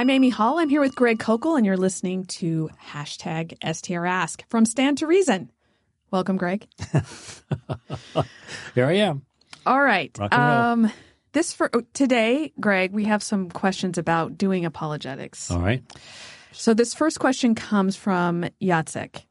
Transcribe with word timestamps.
I'm 0.00 0.08
Amy 0.08 0.30
Hall. 0.30 0.58
I'm 0.58 0.70
here 0.70 0.80
with 0.80 0.94
Greg 0.94 1.18
Koukl, 1.18 1.58
and 1.58 1.66
you're 1.66 1.76
listening 1.76 2.24
to 2.24 2.70
hashtag 2.82 3.58
STRask 3.58 4.40
from 4.48 4.64
Stand 4.64 4.96
to 4.96 5.06
Reason. 5.06 5.50
Welcome, 6.10 6.38
Greg. 6.38 6.66
Here 8.74 8.86
I 8.86 8.92
am. 8.92 9.26
All 9.66 9.82
right. 9.82 10.10
Rock 10.18 10.32
and 10.32 10.42
roll. 10.42 10.58
Um, 10.58 10.92
this 11.32 11.52
for 11.52 11.70
today, 11.92 12.50
Greg, 12.58 12.92
we 12.92 13.04
have 13.04 13.22
some 13.22 13.50
questions 13.50 13.98
about 13.98 14.38
doing 14.38 14.64
apologetics. 14.64 15.50
All 15.50 15.60
right. 15.60 15.84
So 16.52 16.72
this 16.72 16.94
first 16.94 17.20
question 17.20 17.54
comes 17.54 17.94
from 17.94 18.46
Yatsik. 18.58 19.24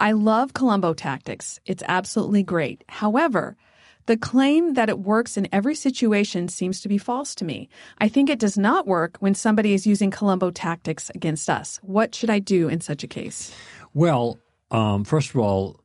I 0.00 0.12
love 0.12 0.54
Columbo 0.54 0.94
tactics. 0.94 1.60
It's 1.66 1.82
absolutely 1.86 2.42
great. 2.42 2.84
However, 2.88 3.54
the 4.06 4.16
claim 4.16 4.74
that 4.74 4.88
it 4.88 4.98
works 4.98 5.36
in 5.36 5.48
every 5.52 5.74
situation 5.74 6.48
seems 6.48 6.80
to 6.80 6.88
be 6.88 6.98
false 6.98 7.34
to 7.36 7.44
me. 7.44 7.68
I 7.98 8.08
think 8.08 8.28
it 8.28 8.38
does 8.38 8.58
not 8.58 8.86
work 8.86 9.16
when 9.20 9.34
somebody 9.34 9.74
is 9.74 9.86
using 9.86 10.10
Columbo 10.10 10.50
tactics 10.50 11.10
against 11.14 11.48
us. 11.48 11.78
What 11.82 12.14
should 12.14 12.30
I 12.30 12.38
do 12.38 12.68
in 12.68 12.80
such 12.80 13.04
a 13.04 13.08
case? 13.08 13.54
Well, 13.94 14.38
um, 14.70 15.04
first 15.04 15.30
of 15.30 15.36
all, 15.36 15.80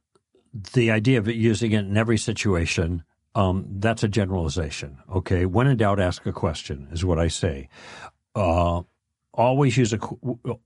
the 0.73 0.91
idea 0.91 1.17
of 1.17 1.27
it 1.27 1.35
using 1.35 1.71
it 1.71 1.85
in 1.85 1.97
every 1.97 2.17
situation, 2.17 3.03
um, 3.35 3.65
that's 3.79 4.03
a 4.03 4.07
generalization. 4.07 4.97
Okay. 5.13 5.45
When 5.45 5.67
in 5.67 5.77
doubt, 5.77 5.99
ask 5.99 6.25
a 6.25 6.31
question, 6.31 6.87
is 6.91 7.03
what 7.03 7.19
I 7.19 7.27
say. 7.27 7.69
Uh, 8.33 8.81
always 9.33 9.77
use 9.77 9.93
a, 9.93 9.99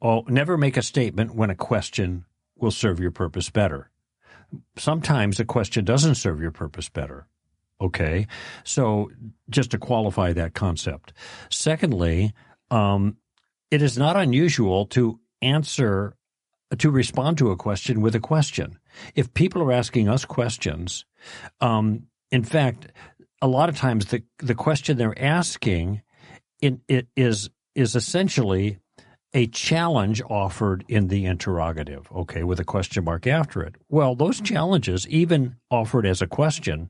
uh, 0.02 0.22
never 0.28 0.58
make 0.58 0.78
a 0.78 0.82
statement 0.82 1.36
when 1.36 1.50
a 1.50 1.56
question 1.56 2.26
will 2.56 2.72
serve 2.72 3.00
your 3.00 3.12
purpose 3.12 3.50
better. 3.50 3.90
Sometimes 4.78 5.40
a 5.40 5.46
question 5.46 5.86
doesn't 5.86 6.16
serve 6.16 6.42
your 6.42 6.52
purpose 6.52 6.90
better. 6.90 7.28
Okay. 7.82 8.28
So 8.64 9.12
just 9.50 9.72
to 9.72 9.78
qualify 9.78 10.34
that 10.34 10.54
concept. 10.54 11.14
Secondly, 11.50 12.34
um, 12.72 13.18
it 13.72 13.82
is 13.82 13.98
not 13.98 14.18
unusual 14.18 14.86
to 14.88 15.20
answer, 15.42 16.16
to 16.78 16.92
respond 16.92 17.38
to 17.38 17.52
a 17.52 17.56
question 17.56 18.02
with 18.02 18.16
a 18.16 18.20
question. 18.20 18.80
If 19.16 19.34
people 19.34 19.62
are 19.62 19.72
asking 19.72 20.10
us 20.10 20.26
questions, 20.26 21.06
um, 21.62 22.08
in 22.32 22.44
fact, 22.44 22.88
a 23.42 23.48
lot 23.48 23.70
of 23.70 23.78
times 23.78 24.08
the, 24.08 24.24
the 24.40 24.56
question 24.56 24.98
they're 24.98 25.18
asking 25.18 26.02
in, 26.62 26.82
it 26.88 27.08
is, 27.16 27.50
is 27.76 27.96
essentially 27.96 28.80
a 29.34 29.48
challenge 29.48 30.22
offered 30.30 30.84
in 30.88 31.08
the 31.08 31.26
interrogative, 31.26 32.12
okay, 32.12 32.44
with 32.44 32.60
a 32.60 32.66
question 32.66 33.04
mark 33.04 33.28
after 33.28 33.62
it. 33.62 33.76
Well, 33.88 34.16
those 34.16 34.42
challenges, 34.42 35.08
even 35.08 35.56
offered 35.70 36.06
as 36.06 36.22
a 36.22 36.28
question, 36.28 36.90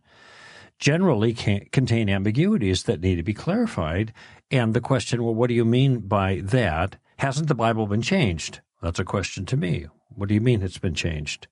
generally 0.80 1.34
contain 1.34 2.10
ambiguities 2.10 2.84
that 2.84 3.02
need 3.02 3.16
to 3.16 3.24
be 3.24 3.34
clarified. 3.34 4.14
And 4.50 4.74
the 4.74 4.82
question, 4.82 5.24
well, 5.24 5.36
what 5.36 5.48
do 5.48 5.54
you 5.54 5.66
mean 5.66 6.00
by 6.00 6.42
that? 6.46 6.96
Hasn't 7.18 7.50
the 7.50 7.56
Bible 7.56 7.86
been 7.86 8.02
changed? 8.02 8.62
That's 8.82 9.00
a 9.00 9.06
question 9.06 9.46
to 9.48 9.58
me. 9.58 9.88
What 10.08 10.30
do 10.30 10.36
you 10.36 10.42
mean 10.42 10.62
it's 10.62 10.78
been 10.78 10.96
changed? 10.96 11.48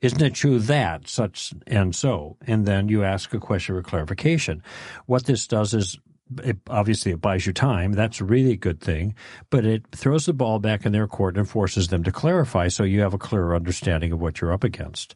Isn't 0.00 0.22
it 0.22 0.34
true 0.34 0.58
that 0.60 1.08
such 1.08 1.52
and 1.66 1.94
so? 1.94 2.36
And 2.46 2.66
then 2.66 2.88
you 2.88 3.02
ask 3.02 3.32
a 3.32 3.40
question 3.40 3.74
for 3.74 3.82
clarification. 3.82 4.62
What 5.06 5.24
this 5.24 5.46
does 5.46 5.74
is 5.74 5.98
it, 6.42 6.58
obviously 6.68 7.12
it 7.12 7.20
buys 7.20 7.46
you 7.46 7.52
time. 7.52 7.92
That's 7.92 8.20
a 8.20 8.24
really 8.24 8.56
good 8.56 8.80
thing, 8.80 9.14
but 9.50 9.64
it 9.64 9.84
throws 9.92 10.26
the 10.26 10.32
ball 10.32 10.58
back 10.58 10.84
in 10.84 10.92
their 10.92 11.06
court 11.06 11.36
and 11.36 11.48
forces 11.48 11.88
them 11.88 12.04
to 12.04 12.12
clarify 12.12 12.68
so 12.68 12.84
you 12.84 13.00
have 13.00 13.14
a 13.14 13.18
clearer 13.18 13.54
understanding 13.54 14.12
of 14.12 14.20
what 14.20 14.40
you're 14.40 14.52
up 14.52 14.64
against. 14.64 15.14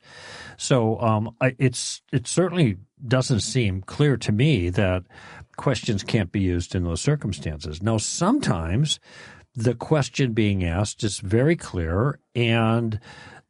So 0.56 1.00
um, 1.00 1.34
I, 1.40 1.55
it's 1.58 2.02
it 2.12 2.27
certainly 2.27 2.78
doesn't 3.06 3.40
seem 3.40 3.83
clear 3.83 4.16
to 4.18 4.33
me 4.33 4.70
that 4.70 5.05
questions 5.56 6.02
can't 6.02 6.33
be 6.33 6.40
used 6.40 6.74
in 6.74 6.84
those 6.84 7.01
circumstances. 7.01 7.83
Now, 7.83 7.98
sometimes 7.98 9.01
the 9.55 9.74
question 9.74 10.33
being 10.33 10.64
asked 10.64 11.05
is 11.05 11.18
very 11.18 11.56
clear 11.56 12.18
and 12.34 12.98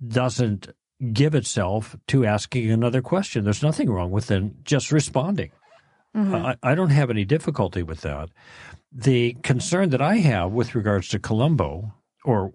doesn't 0.07 0.69
give 1.13 1.35
itself 1.35 1.97
to 2.09 2.25
asking 2.25 2.71
another 2.71 3.03
question. 3.03 3.45
There's 3.45 3.63
nothing 3.63 3.91
wrong 3.91 4.11
with 4.11 4.27
then 4.27 4.57
just 4.65 4.93
responding. 4.93 5.51
I, 6.15 6.57
I 6.63 6.75
don't 6.75 6.91
have 6.91 7.11
any 7.11 7.25
difficulty 7.25 7.83
with 7.83 8.03
that. 8.03 8.29
The 8.93 9.35
concern 9.43 9.91
that 9.91 10.03
I 10.03 10.17
have 10.17 10.53
with 10.53 10.75
regards 10.75 11.09
to 11.09 11.19
Columbo, 11.19 11.95
or 12.25 12.53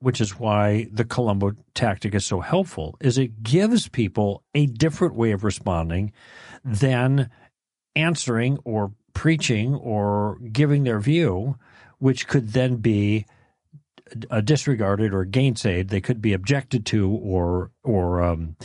which 0.00 0.20
is 0.20 0.38
why 0.38 0.88
the 0.92 1.04
Columbo 1.04 1.52
tactic 1.74 2.14
is 2.14 2.26
so 2.26 2.40
helpful, 2.40 2.96
is 3.00 3.18
it 3.18 3.42
gives 3.42 3.88
people 3.88 4.42
a 4.54 4.66
different 4.66 5.14
way 5.14 5.32
of 5.32 5.44
responding 5.44 6.12
than 6.64 7.30
answering 7.96 8.58
or 8.64 8.92
preaching 9.14 9.74
or 9.74 10.38
giving 10.52 10.84
their 10.84 11.00
view, 11.00 11.56
which 11.98 12.28
could 12.28 12.52
then 12.52 12.76
be 12.76 13.26
disregarded 14.44 15.12
or 15.12 15.24
gainsayed. 15.24 15.88
They 15.88 16.00
could 16.00 16.20
be 16.20 16.32
objected 16.32 16.86
to 16.86 17.10
or 17.10 17.70
or 17.82 18.22
um, 18.22 18.56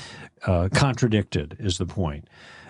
uh, 0.46 0.70
contradicted. 0.74 1.58
Is 1.60 1.78
the 1.78 1.86
point? 1.86 2.30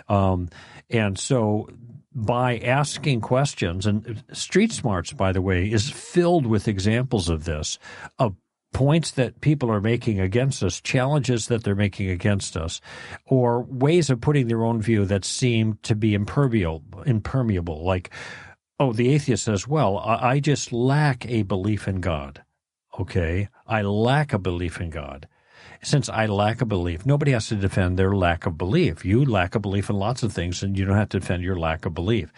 Um, 0.10 0.50
and 0.94 1.18
so 1.18 1.68
by 2.16 2.60
asking 2.60 3.22
questions, 3.22 3.86
and 3.86 4.24
Street 4.32 4.72
Smarts, 4.72 5.12
by 5.12 5.32
the 5.32 5.42
way, 5.42 5.70
is 5.70 5.90
filled 5.90 6.46
with 6.46 6.68
examples 6.68 7.28
of 7.28 7.46
this, 7.46 7.80
of 8.20 8.36
points 8.72 9.12
that 9.12 9.42
people 9.42 9.72
are 9.72 9.82
making 9.82 10.20
against 10.20 10.64
us, 10.64 10.80
challenges 10.80 11.48
that 11.48 11.64
they're 11.64 11.76
making 11.76 12.10
against 12.10 12.56
us, 12.56 12.82
or 13.26 13.64
ways 13.64 14.10
of 14.10 14.22
putting 14.22 14.48
their 14.48 14.64
own 14.64 14.82
view 14.82 15.06
that 15.06 15.26
seem 15.26 15.80
to 15.84 15.96
be 15.96 16.14
impermeable, 16.14 17.02
impermeable. 17.06 17.84
Like, 17.84 18.12
oh, 18.80 18.94
the 18.94 19.14
atheist 19.14 19.46
says, 19.46 19.68
well, 19.68 19.98
I 19.98 20.34
I 20.34 20.40
just 20.40 20.72
lack 20.72 21.26
a 21.28 21.44
belief 21.44 21.88
in 21.88 22.02
God. 22.02 22.44
Okay. 23.00 23.50
I 23.66 23.82
lack 23.82 24.34
a 24.34 24.40
belief 24.40 24.80
in 24.80 24.92
God 24.92 25.28
since 25.84 26.10
I 26.10 26.26
lack 26.26 26.62
a 26.62 26.66
belief, 26.66 27.06
nobody 27.06 27.32
has 27.32 27.48
to 27.50 27.56
defend 27.56 27.98
their 27.98 28.16
lack 28.16 28.46
of 28.46 28.58
belief. 28.58 29.06
You 29.06 29.26
lack 29.26 29.56
a 29.56 29.60
belief 29.60 29.90
in 29.90 29.98
lots 29.98 30.24
of 30.24 30.34
things, 30.34 30.64
and 30.64 30.78
you 30.78 30.86
don't 30.86 30.98
have 30.98 31.10
to 31.10 31.20
defend 31.20 31.44
your 31.44 31.58
lack 31.58 31.86
of 31.86 31.94
belief. 31.94 32.32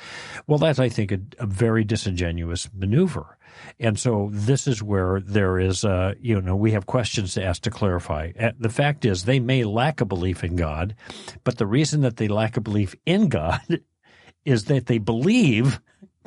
Well, 0.47 0.57
that's, 0.57 0.79
I 0.79 0.89
think, 0.89 1.11
a, 1.11 1.19
a 1.39 1.45
very 1.45 1.83
disingenuous 1.83 2.69
maneuver. 2.73 3.37
And 3.79 3.97
so 3.97 4.29
this 4.31 4.67
is 4.67 4.83
where 4.83 5.19
there 5.21 5.59
is, 5.59 5.85
uh, 5.85 6.15
you 6.19 6.41
know, 6.41 6.55
we 6.55 6.71
have 6.71 6.87
questions 6.87 7.35
to 7.35 7.43
ask 7.43 7.61
to 7.63 7.69
clarify. 7.69 8.31
The 8.59 8.69
fact 8.69 9.05
is, 9.05 9.23
they 9.23 9.39
may 9.39 9.63
lack 9.63 10.01
a 10.01 10.05
belief 10.05 10.43
in 10.43 10.55
God, 10.55 10.95
but 11.43 11.57
the 11.57 11.67
reason 11.67 12.01
that 12.01 12.17
they 12.17 12.27
lack 12.27 12.57
a 12.57 12.61
belief 12.61 12.95
in 13.05 13.29
God 13.29 13.61
is 14.45 14.65
that 14.65 14.87
they 14.87 14.97
believe 14.97 15.79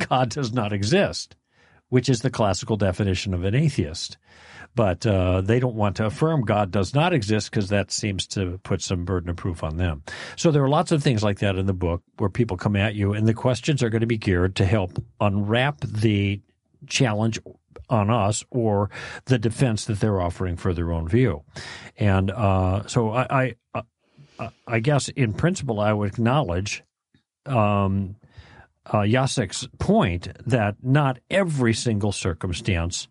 God 0.08 0.30
does 0.30 0.52
not 0.52 0.72
exist, 0.72 1.36
which 1.88 2.08
is 2.08 2.20
the 2.20 2.30
classical 2.30 2.76
definition 2.76 3.34
of 3.34 3.44
an 3.44 3.54
atheist 3.54 4.16
but 4.74 5.04
uh, 5.06 5.40
they 5.40 5.58
don't 5.58 5.74
want 5.74 5.96
to 5.96 6.06
affirm 6.06 6.42
God 6.42 6.70
does 6.70 6.94
not 6.94 7.12
exist 7.12 7.50
because 7.50 7.68
that 7.70 7.90
seems 7.90 8.26
to 8.28 8.60
put 8.62 8.80
some 8.80 9.04
burden 9.04 9.30
of 9.30 9.36
proof 9.36 9.64
on 9.64 9.76
them. 9.76 10.02
So 10.36 10.50
there 10.50 10.62
are 10.62 10.68
lots 10.68 10.92
of 10.92 11.02
things 11.02 11.22
like 11.22 11.40
that 11.40 11.56
in 11.56 11.66
the 11.66 11.72
book 11.72 12.02
where 12.18 12.30
people 12.30 12.56
come 12.56 12.76
at 12.76 12.94
you, 12.94 13.12
and 13.12 13.26
the 13.26 13.34
questions 13.34 13.82
are 13.82 13.90
going 13.90 14.02
to 14.02 14.06
be 14.06 14.18
geared 14.18 14.56
to 14.56 14.64
help 14.64 15.02
unwrap 15.20 15.80
the 15.80 16.40
challenge 16.86 17.40
on 17.90 18.10
us 18.10 18.44
or 18.50 18.90
the 19.24 19.38
defense 19.38 19.86
that 19.86 20.00
they're 20.00 20.20
offering 20.20 20.56
for 20.56 20.72
their 20.72 20.92
own 20.92 21.08
view. 21.08 21.42
And 21.96 22.30
uh, 22.30 22.86
so 22.86 23.10
I, 23.10 23.54
I, 23.74 23.82
I, 24.38 24.50
I 24.66 24.80
guess 24.80 25.08
in 25.08 25.32
principle, 25.32 25.80
I 25.80 25.92
would 25.92 26.08
acknowledge. 26.08 26.82
Um, 27.46 28.16
uh, 28.90 29.00
Yasek's 29.00 29.68
point 29.78 30.28
that 30.46 30.76
not 30.82 31.18
every 31.30 31.74
single 31.74 32.12
circumstance 32.12 33.08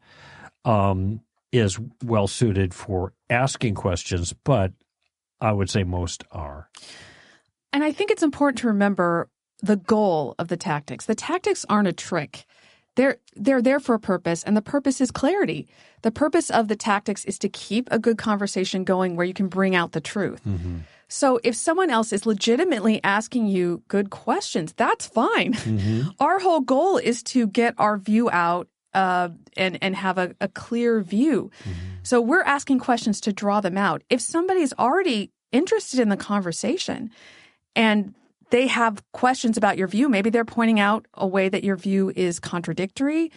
um, 0.66 1.22
is 1.52 1.80
well 2.04 2.28
suited 2.28 2.74
for 2.74 3.14
asking 3.30 3.76
questions, 3.76 4.34
but 4.44 4.74
I 5.40 5.52
would 5.52 5.70
say 5.70 5.84
most 5.84 6.24
are. 6.32 6.70
And 7.74 7.84
I 7.84 7.92
think 7.92 8.12
it's 8.12 8.24
important 8.24 8.60
to 8.60 8.68
remember 8.68 9.30
the 9.62 9.76
goal 9.76 10.36
of 10.40 10.48
the 10.48 10.58
tactics. 10.58 11.06
The 11.06 11.16
tactics 11.16 11.66
aren't 11.70 11.88
a 11.88 11.94
trick. 11.94 12.46
They're 12.96 13.18
they're 13.36 13.62
there 13.62 13.80
for 13.80 13.96
a 13.96 14.00
purpose 14.00 14.44
and 14.44 14.58
the 14.58 14.62
purpose 14.62 15.02
is 15.02 15.12
clarity. 15.12 15.68
The 16.02 16.12
purpose 16.12 16.50
of 16.50 16.68
the 16.68 16.76
tactics 16.76 17.26
is 17.26 17.38
to 17.40 17.50
keep 17.50 17.88
a 17.92 18.00
good 18.00 18.18
conversation 18.18 18.84
going 18.84 19.16
where 19.16 19.26
you 19.26 19.34
can 19.34 19.48
bring 19.48 19.76
out 19.76 19.92
the 19.92 20.02
truth. 20.02 20.42
Mm-hmm. 20.44 20.80
So 21.08 21.40
if 21.44 21.56
someone 21.56 21.90
else 21.90 22.12
is 22.12 22.26
legitimately 22.26 23.02
asking 23.04 23.48
you 23.48 23.84
good 23.88 24.10
questions, 24.10 24.74
that's 24.74 25.08
fine. 25.08 25.54
Mm-hmm. 25.54 26.10
Our 26.20 26.40
whole 26.40 26.60
goal 26.60 26.98
is 26.98 27.24
to 27.24 27.48
get 27.48 27.76
our 27.78 27.98
view 27.98 28.30
out 28.30 28.68
uh, 28.98 29.30
and 29.56 29.78
and 29.82 29.96
have 29.96 30.18
a, 30.18 30.36
a 30.42 30.48
clear 30.48 31.02
view. 31.02 31.52
So 32.02 32.20
we're 32.20 32.42
asking 32.42 32.80
questions 32.80 33.22
to 33.22 33.32
draw 33.32 33.62
them 33.62 33.78
out. 33.78 34.02
If 34.10 34.22
somebody's 34.22 34.74
already 34.74 35.32
interested 35.52 36.00
in 36.00 36.10
the 36.10 36.18
conversation 36.18 37.12
and 37.76 38.16
they 38.50 38.66
have 38.66 39.04
questions 39.12 39.56
about 39.56 39.78
your 39.78 39.88
view, 39.88 40.10
maybe 40.10 40.32
they're 40.32 40.46
pointing 40.46 40.80
out 40.80 41.06
a 41.14 41.28
way 41.28 41.48
that 41.48 41.64
your 41.64 41.76
view 41.76 42.12
is 42.16 42.40
contradictory. 42.40 43.32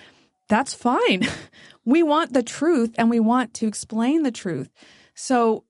That's 0.49 0.73
fine. 0.73 1.29
we 1.85 2.03
want 2.03 2.33
the 2.33 2.43
truth 2.43 2.95
and 2.97 3.11
we 3.11 3.21
want 3.21 3.53
to 3.55 3.67
explain 3.67 4.23
the 4.23 4.33
truth. 4.33 4.71
So 5.15 5.65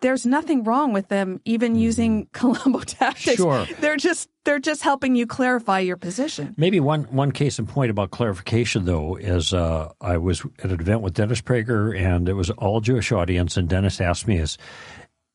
there's 0.00 0.26
nothing 0.26 0.64
wrong 0.64 0.92
with 0.92 1.08
them 1.08 1.40
even 1.44 1.72
mm-hmm. 1.72 1.80
using 1.80 2.28
Columbo 2.32 2.80
tactics. 2.80 3.36
Sure. 3.36 3.66
They're 3.80 3.96
just 3.96 4.28
they're 4.44 4.58
just 4.58 4.82
helping 4.82 5.16
you 5.16 5.26
clarify 5.26 5.80
your 5.80 5.96
position. 5.96 6.54
Maybe 6.56 6.80
one 6.80 7.04
one 7.04 7.32
case 7.32 7.58
in 7.58 7.66
point 7.66 7.90
about 7.90 8.10
clarification 8.10 8.84
though 8.84 9.16
is 9.16 9.52
uh, 9.52 9.92
I 10.00 10.18
was 10.18 10.44
at 10.58 10.70
an 10.70 10.80
event 10.80 11.02
with 11.02 11.14
Dennis 11.14 11.40
Prager 11.40 11.98
and 11.98 12.28
it 12.28 12.34
was 12.34 12.50
all 12.50 12.80
Jewish 12.80 13.12
audience 13.12 13.56
and 13.56 13.68
Dennis 13.68 14.00
asked 14.00 14.26
me 14.26 14.38
is 14.38 14.58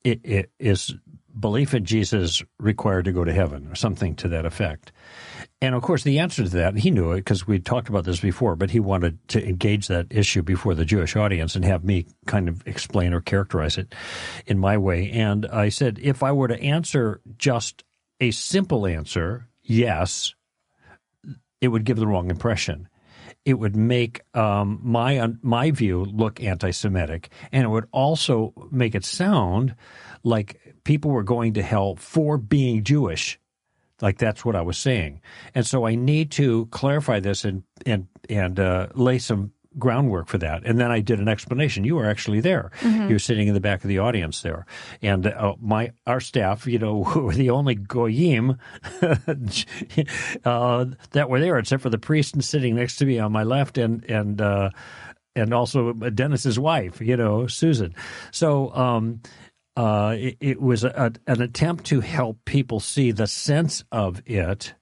it, 0.04 0.20
it 0.24 0.52
is 0.60 0.96
belief 1.40 1.74
in 1.74 1.86
Jesus 1.86 2.44
required 2.60 3.06
to 3.06 3.12
go 3.12 3.24
to 3.24 3.34
heaven 3.34 3.68
or 3.68 3.76
something 3.76 4.16
to 4.16 4.28
that 4.30 4.46
effect. 4.46 4.92
And 5.62 5.76
of 5.76 5.84
course, 5.84 6.04
the 6.04 6.20
answer 6.20 6.44
to 6.44 6.50
that, 6.50 6.76
he 6.78 6.90
knew 6.90 7.12
it 7.12 7.18
because 7.18 7.46
we 7.46 7.60
talked 7.60 7.88
about 7.88 8.04
this 8.04 8.20
before, 8.20 8.56
but 8.56 8.72
he 8.72 8.80
wanted 8.80 9.26
to 9.30 9.48
engage 9.48 9.88
that 9.88 10.08
issue 10.10 10.42
before 10.42 10.74
the 10.74 10.86
Jewish 10.86 11.16
audience 11.16 11.56
and 11.56 11.64
have 11.64 11.84
me 11.84 12.08
kind 12.26 12.50
of 12.50 12.66
explain 12.66 13.14
or 13.14 13.22
characterize 13.22 13.78
it 13.78 13.94
in 14.48 14.58
my 14.58 14.78
way. 14.78 15.12
And 15.12 15.46
I 15.46 15.70
said, 15.70 16.00
if 16.02 16.24
I 16.24 16.32
were 16.32 16.48
to 16.48 16.60
answer 16.60 17.22
just 17.38 17.84
a 18.20 18.32
simple 18.32 18.88
answer, 18.88 19.48
yes, 19.62 20.34
it 21.62 21.68
would 21.68 21.86
give 21.86 21.98
the 21.98 22.08
wrong 22.08 22.32
impression. 22.32 22.90
It 23.46 23.56
would 23.56 23.76
make 23.76 24.22
um, 24.36 24.80
my 24.84 25.32
my 25.42 25.72
view 25.72 26.06
look 26.06 26.44
anti-Semitic, 26.44 27.30
and 27.52 27.64
it 27.64 27.70
would 27.70 27.88
also 27.92 28.54
make 28.72 28.94
it 28.94 29.04
sound 29.04 29.76
like 30.24 30.76
people 30.84 31.10
were 31.10 31.24
going 31.24 31.54
to 31.54 31.64
hell 31.64 31.96
for 31.96 32.38
being 32.38 32.84
Jewish 32.84 33.40
like 34.02 34.18
that's 34.18 34.44
what 34.44 34.56
I 34.56 34.62
was 34.62 34.78
saying. 34.78 35.22
And 35.56 35.66
so 35.66 35.86
I 35.86 35.96
need 35.96 36.32
to 36.32 36.66
clarify 36.68 37.20
this 37.20 37.46
and 37.46 37.64
and 37.86 38.08
and 38.30 38.60
uh, 38.60 38.88
lay 38.94 39.20
some 39.20 39.52
groundwork 39.78 40.28
for 40.28 40.38
that. 40.38 40.66
And 40.66 40.80
then 40.80 40.92
I 40.92 41.00
did 41.00 41.20
an 41.20 41.28
explanation. 41.28 41.84
You 41.84 41.96
were 41.96 42.10
actually 42.10 42.42
there. 42.42 42.72
Mm-hmm. 42.82 43.08
You 43.08 43.16
were 43.16 43.20
sitting 43.20 43.48
in 43.48 43.54
the 43.54 43.62
back 43.62 43.84
of 43.84 43.88
the 43.88 44.00
audience 44.00 44.42
there. 44.42 44.66
And 45.02 45.28
uh, 45.28 45.56
my 45.62 45.92
our 46.06 46.20
staff, 46.20 46.68
you 46.68 46.80
know, 46.80 46.98
were 47.16 47.34
the 47.34 47.50
only 47.50 47.76
goyim 47.76 48.58
uh, 49.02 50.86
that 51.12 51.30
were 51.30 51.40
there, 51.40 51.58
except 51.58 51.84
for 51.84 51.90
the 51.90 51.98
priest 51.98 52.34
and 52.34 52.44
sitting 52.44 52.76
next 52.76 52.98
to 52.98 53.06
me 53.06 53.20
on 53.20 53.32
my 53.32 53.44
left, 53.44 53.78
and 53.78 54.04
and 54.06 54.42
uh, 54.42 54.72
and 55.36 55.54
also 55.54 55.94
Dennis's 55.94 56.60
wife, 56.60 57.02
you 57.02 57.18
know, 57.18 57.48
Susan. 57.48 57.96
So. 58.32 58.74
Um, 58.76 59.22
uh, 59.78 60.16
it, 60.18 60.38
it, 60.40 60.62
was 60.62 60.84
a, 60.84 61.14
an 61.28 61.42
attempt 61.42 61.86
to 61.86 62.02
help 62.02 62.44
people 62.46 62.80
see 62.80 63.12
the 63.12 63.28
sense 63.28 63.84
of 63.92 64.22
it 64.26 64.74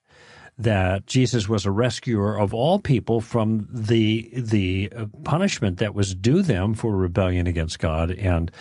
that 0.59 1.07
Jesus 1.07 1.47
was 1.47 1.65
a 1.65 1.71
rescuer 1.71 2.37
of 2.37 2.53
all 2.53 2.79
people 2.79 3.21
from 3.21 3.65
the 3.71 4.29
the 4.35 4.91
punishment 5.23 5.77
that 5.77 5.95
was 5.95 6.13
due 6.13 6.41
them 6.41 6.73
for 6.73 6.95
rebellion 6.95 7.47
against 7.47 7.79
God, 7.79 8.11
and 8.11 8.51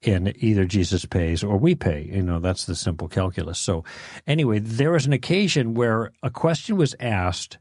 in 0.00 0.32
either 0.36 0.64
Jesus 0.64 1.04
pays 1.04 1.42
or 1.42 1.56
we 1.56 1.74
pay. 1.74 2.08
You 2.12 2.22
know 2.22 2.38
that's 2.38 2.66
the 2.66 2.76
simple 2.76 3.08
calculus. 3.08 3.58
So, 3.58 3.82
anyway, 4.26 4.60
there 4.60 4.92
was 4.92 5.06
an 5.06 5.12
occasion 5.12 5.74
where 5.74 6.12
a 6.22 6.30
question 6.30 6.76
was 6.76 6.94
asked 7.00 7.58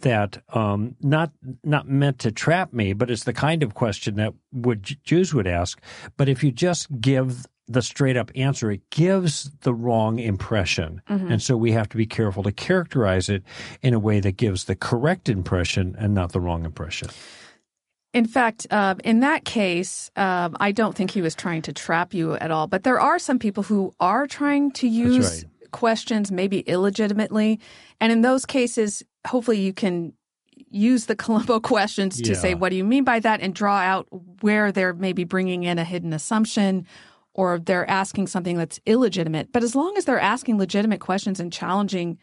that 0.00 0.42
um, 0.54 0.96
not 1.00 1.32
not 1.64 1.88
meant 1.88 2.18
to 2.20 2.32
trap 2.32 2.72
me, 2.72 2.92
but 2.92 3.10
it's 3.10 3.24
the 3.24 3.32
kind 3.32 3.62
of 3.62 3.74
question 3.74 4.16
that 4.16 4.34
would 4.52 4.82
Jews 5.04 5.34
would 5.34 5.46
ask. 5.46 5.80
But 6.16 6.28
if 6.28 6.44
you 6.44 6.52
just 6.52 7.00
give 7.00 7.46
the 7.68 7.82
straight 7.82 8.16
up 8.16 8.30
answer, 8.34 8.70
it 8.70 8.88
gives 8.90 9.50
the 9.60 9.74
wrong 9.74 10.18
impression. 10.18 11.02
Mm-hmm. 11.08 11.32
And 11.32 11.42
so 11.42 11.56
we 11.56 11.72
have 11.72 11.88
to 11.90 11.96
be 11.96 12.06
careful 12.06 12.42
to 12.44 12.52
characterize 12.52 13.28
it 13.28 13.42
in 13.82 13.92
a 13.92 13.98
way 13.98 14.20
that 14.20 14.32
gives 14.32 14.64
the 14.64 14.74
correct 14.74 15.28
impression 15.28 15.94
and 15.98 16.14
not 16.14 16.32
the 16.32 16.40
wrong 16.40 16.64
impression. 16.64 17.10
In 18.14 18.26
fact, 18.26 18.66
uh, 18.70 18.94
in 19.04 19.20
that 19.20 19.44
case, 19.44 20.10
uh, 20.16 20.48
I 20.58 20.72
don't 20.72 20.96
think 20.96 21.10
he 21.10 21.20
was 21.20 21.34
trying 21.34 21.60
to 21.62 21.74
trap 21.74 22.14
you 22.14 22.34
at 22.34 22.50
all. 22.50 22.66
But 22.66 22.82
there 22.82 22.98
are 22.98 23.18
some 23.18 23.38
people 23.38 23.62
who 23.62 23.94
are 24.00 24.26
trying 24.26 24.70
to 24.72 24.88
use 24.88 25.44
questions 25.70 26.32
maybe 26.32 26.60
illegitimately. 26.60 27.60
And 28.00 28.10
in 28.10 28.22
those 28.22 28.46
cases, 28.46 29.02
hopefully 29.26 29.60
you 29.60 29.72
can 29.72 30.12
use 30.70 31.06
the 31.06 31.16
Columbo 31.16 31.60
questions 31.60 32.20
to 32.22 32.32
yeah. 32.32 32.38
say, 32.38 32.54
what 32.54 32.70
do 32.70 32.76
you 32.76 32.84
mean 32.84 33.04
by 33.04 33.20
that? 33.20 33.40
And 33.40 33.54
draw 33.54 33.78
out 33.78 34.06
where 34.40 34.72
they're 34.72 34.94
maybe 34.94 35.24
bringing 35.24 35.64
in 35.64 35.78
a 35.78 35.84
hidden 35.84 36.12
assumption 36.12 36.86
or 37.34 37.58
they're 37.58 37.88
asking 37.88 38.26
something 38.26 38.56
that's 38.56 38.80
illegitimate. 38.84 39.52
But 39.52 39.62
as 39.62 39.76
long 39.76 39.96
as 39.96 40.04
they're 40.04 40.20
asking 40.20 40.58
legitimate 40.58 41.00
questions 41.00 41.38
and 41.38 41.52
challenging 41.52 42.18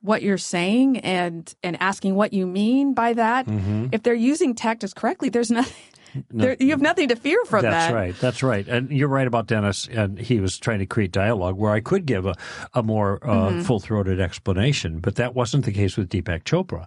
what 0.00 0.22
you're 0.22 0.38
saying 0.38 0.98
and 0.98 1.52
and 1.62 1.80
asking 1.80 2.14
what 2.14 2.32
you 2.32 2.46
mean 2.46 2.94
by 2.94 3.12
that, 3.12 3.46
mm-hmm. 3.46 3.86
if 3.92 4.02
they're 4.02 4.14
using 4.14 4.54
tactics 4.54 4.92
correctly, 4.92 5.28
there's 5.28 5.50
nothing 5.52 5.76
no, 6.30 6.44
there, 6.44 6.56
you 6.58 6.70
have 6.70 6.80
nothing 6.80 7.08
to 7.08 7.16
fear 7.16 7.44
from 7.44 7.62
that's 7.62 7.72
that. 7.72 7.80
That's 7.80 7.94
right. 7.94 8.18
That's 8.20 8.42
right. 8.42 8.68
And 8.68 8.90
you're 8.90 9.08
right 9.08 9.26
about 9.26 9.46
Dennis. 9.46 9.88
And 9.90 10.18
he 10.18 10.40
was 10.40 10.58
trying 10.58 10.78
to 10.80 10.86
create 10.86 11.12
dialogue 11.12 11.56
where 11.56 11.72
I 11.72 11.80
could 11.80 12.06
give 12.06 12.26
a, 12.26 12.34
a 12.74 12.82
more 12.82 13.18
uh, 13.22 13.50
mm-hmm. 13.50 13.60
full 13.62 13.80
throated 13.80 14.20
explanation. 14.20 15.00
But 15.00 15.16
that 15.16 15.34
wasn't 15.34 15.64
the 15.64 15.72
case 15.72 15.96
with 15.96 16.08
Deepak 16.08 16.44
Chopra 16.44 16.86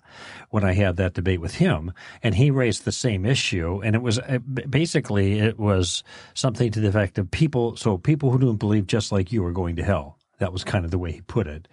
when 0.49 0.63
I 0.63 0.73
had 0.73 0.97
that 0.97 1.13
debate 1.13 1.41
with 1.41 1.55
him. 1.55 1.91
And 2.23 2.35
he 2.35 2.51
raised 2.51 2.85
the 2.85 2.91
same 2.91 3.25
issue. 3.25 3.81
And 3.83 3.95
it 3.95 4.01
was 4.01 4.19
uh, 4.19 4.39
basically, 4.69 5.39
it 5.39 5.59
was 5.59 6.03
something 6.33 6.71
to 6.71 6.79
the 6.79 6.87
effect 6.87 7.17
of 7.17 7.29
people, 7.31 7.75
so 7.75 7.97
people 7.97 8.31
who 8.31 8.39
don't 8.39 8.57
believe 8.57 8.87
just 8.87 9.11
like 9.11 9.31
you 9.31 9.43
are 9.45 9.51
going 9.51 9.75
to 9.77 9.83
hell. 9.83 10.17
That 10.41 10.51
was 10.51 10.63
kind 10.63 10.85
of 10.85 10.89
the 10.89 10.97
way 10.97 11.11
he 11.11 11.21
put 11.21 11.45
it. 11.45 11.67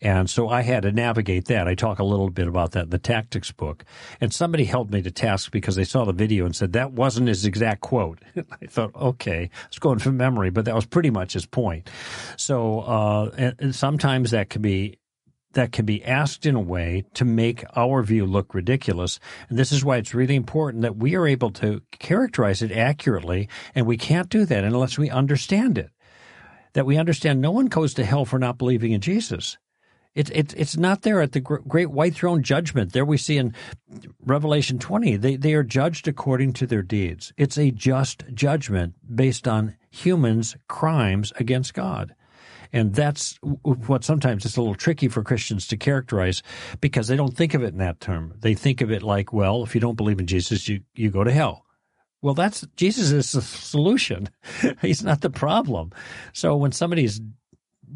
And 0.00 0.30
so 0.30 0.48
I 0.48 0.62
had 0.62 0.84
to 0.84 0.92
navigate 0.92 1.44
that. 1.48 1.68
I 1.68 1.74
talk 1.74 1.98
a 1.98 2.04
little 2.04 2.30
bit 2.30 2.48
about 2.48 2.72
that 2.72 2.84
in 2.84 2.88
the 2.90 2.98
tactics 2.98 3.52
book. 3.52 3.84
And 4.18 4.32
somebody 4.32 4.64
held 4.64 4.90
me 4.90 5.02
to 5.02 5.10
task 5.10 5.52
because 5.52 5.76
they 5.76 5.84
saw 5.84 6.06
the 6.06 6.14
video 6.14 6.46
and 6.46 6.56
said 6.56 6.72
that 6.72 6.92
wasn't 6.92 7.28
his 7.28 7.44
exact 7.44 7.82
quote. 7.82 8.20
I 8.62 8.64
thought, 8.66 8.94
okay, 8.94 9.50
I 9.52 9.66
was 9.68 9.78
going 9.78 9.98
from 9.98 10.16
memory, 10.16 10.48
but 10.48 10.64
that 10.64 10.74
was 10.74 10.86
pretty 10.86 11.10
much 11.10 11.34
his 11.34 11.44
point. 11.44 11.90
So, 12.38 12.80
uh, 12.80 13.30
and, 13.36 13.54
and 13.58 13.74
sometimes 13.74 14.30
that 14.30 14.48
can 14.48 14.62
be 14.62 14.96
that 15.52 15.70
can 15.70 15.84
be 15.84 16.04
asked 16.04 16.46
in 16.46 16.54
a 16.54 16.60
way 16.60 17.04
to 17.14 17.24
make 17.24 17.62
our 17.76 18.02
view 18.02 18.26
look 18.26 18.54
ridiculous. 18.54 19.20
And 19.48 19.58
this 19.58 19.70
is 19.70 19.84
why 19.84 19.98
it's 19.98 20.14
really 20.14 20.34
important 20.34 20.82
that 20.82 20.96
we 20.96 21.14
are 21.14 21.26
able 21.26 21.50
to 21.52 21.80
characterize 21.92 22.62
it 22.62 22.72
accurately. 22.72 23.48
And 23.74 23.86
we 23.86 23.96
can't 23.96 24.28
do 24.28 24.44
that 24.46 24.64
unless 24.64 24.98
we 24.98 25.10
understand 25.10 25.78
it 25.78 25.90
that 26.74 26.86
we 26.86 26.98
understand 26.98 27.40
no 27.40 27.50
one 27.50 27.66
goes 27.66 27.94
to 27.94 28.04
hell 28.04 28.24
for 28.24 28.38
not 28.38 28.58
believing 28.58 28.92
in 28.92 29.00
Jesus. 29.00 29.58
It's 30.14 30.30
it's 30.30 30.54
it's 30.54 30.76
not 30.76 31.02
there 31.02 31.20
at 31.20 31.32
the 31.32 31.40
great 31.40 31.90
white 31.90 32.14
throne 32.14 32.42
judgment. 32.42 32.92
There 32.92 33.04
we 33.04 33.16
see 33.16 33.36
in 33.36 33.52
Revelation 34.24 34.78
20, 34.78 35.16
they, 35.16 35.34
they 35.34 35.54
are 35.54 35.64
judged 35.64 36.06
according 36.06 36.52
to 36.54 36.66
their 36.66 36.82
deeds. 36.82 37.32
It's 37.36 37.58
a 37.58 37.72
just 37.72 38.22
judgment 38.32 38.94
based 39.12 39.48
on 39.48 39.74
humans' 39.90 40.56
crimes 40.68 41.32
against 41.36 41.74
God. 41.74 42.14
And 42.72 42.94
that's 42.94 43.38
what 43.62 44.02
sometimes 44.02 44.44
it's 44.44 44.56
a 44.56 44.60
little 44.60 44.74
tricky 44.74 45.06
for 45.06 45.22
Christians 45.22 45.66
to 45.68 45.76
characterize 45.76 46.42
because 46.80 47.06
they 47.06 47.16
don't 47.16 47.36
think 47.36 47.54
of 47.54 47.62
it 47.62 47.72
in 47.72 47.78
that 47.78 48.00
term. 48.00 48.34
They 48.40 48.54
think 48.54 48.80
of 48.80 48.90
it 48.90 49.02
like, 49.02 49.32
well, 49.32 49.62
if 49.62 49.76
you 49.76 49.80
don't 49.80 49.96
believe 49.96 50.18
in 50.18 50.26
Jesus, 50.26 50.68
you, 50.68 50.80
you 50.94 51.10
go 51.10 51.22
to 51.22 51.30
hell. 51.30 51.63
Well, 52.24 52.32
that's 52.32 52.66
Jesus 52.76 53.12
is 53.12 53.32
the 53.32 53.42
solution. 53.42 54.30
He's 54.80 55.04
not 55.04 55.20
the 55.20 55.28
problem. 55.28 55.92
So 56.32 56.56
when 56.56 56.72
somebody 56.72 57.06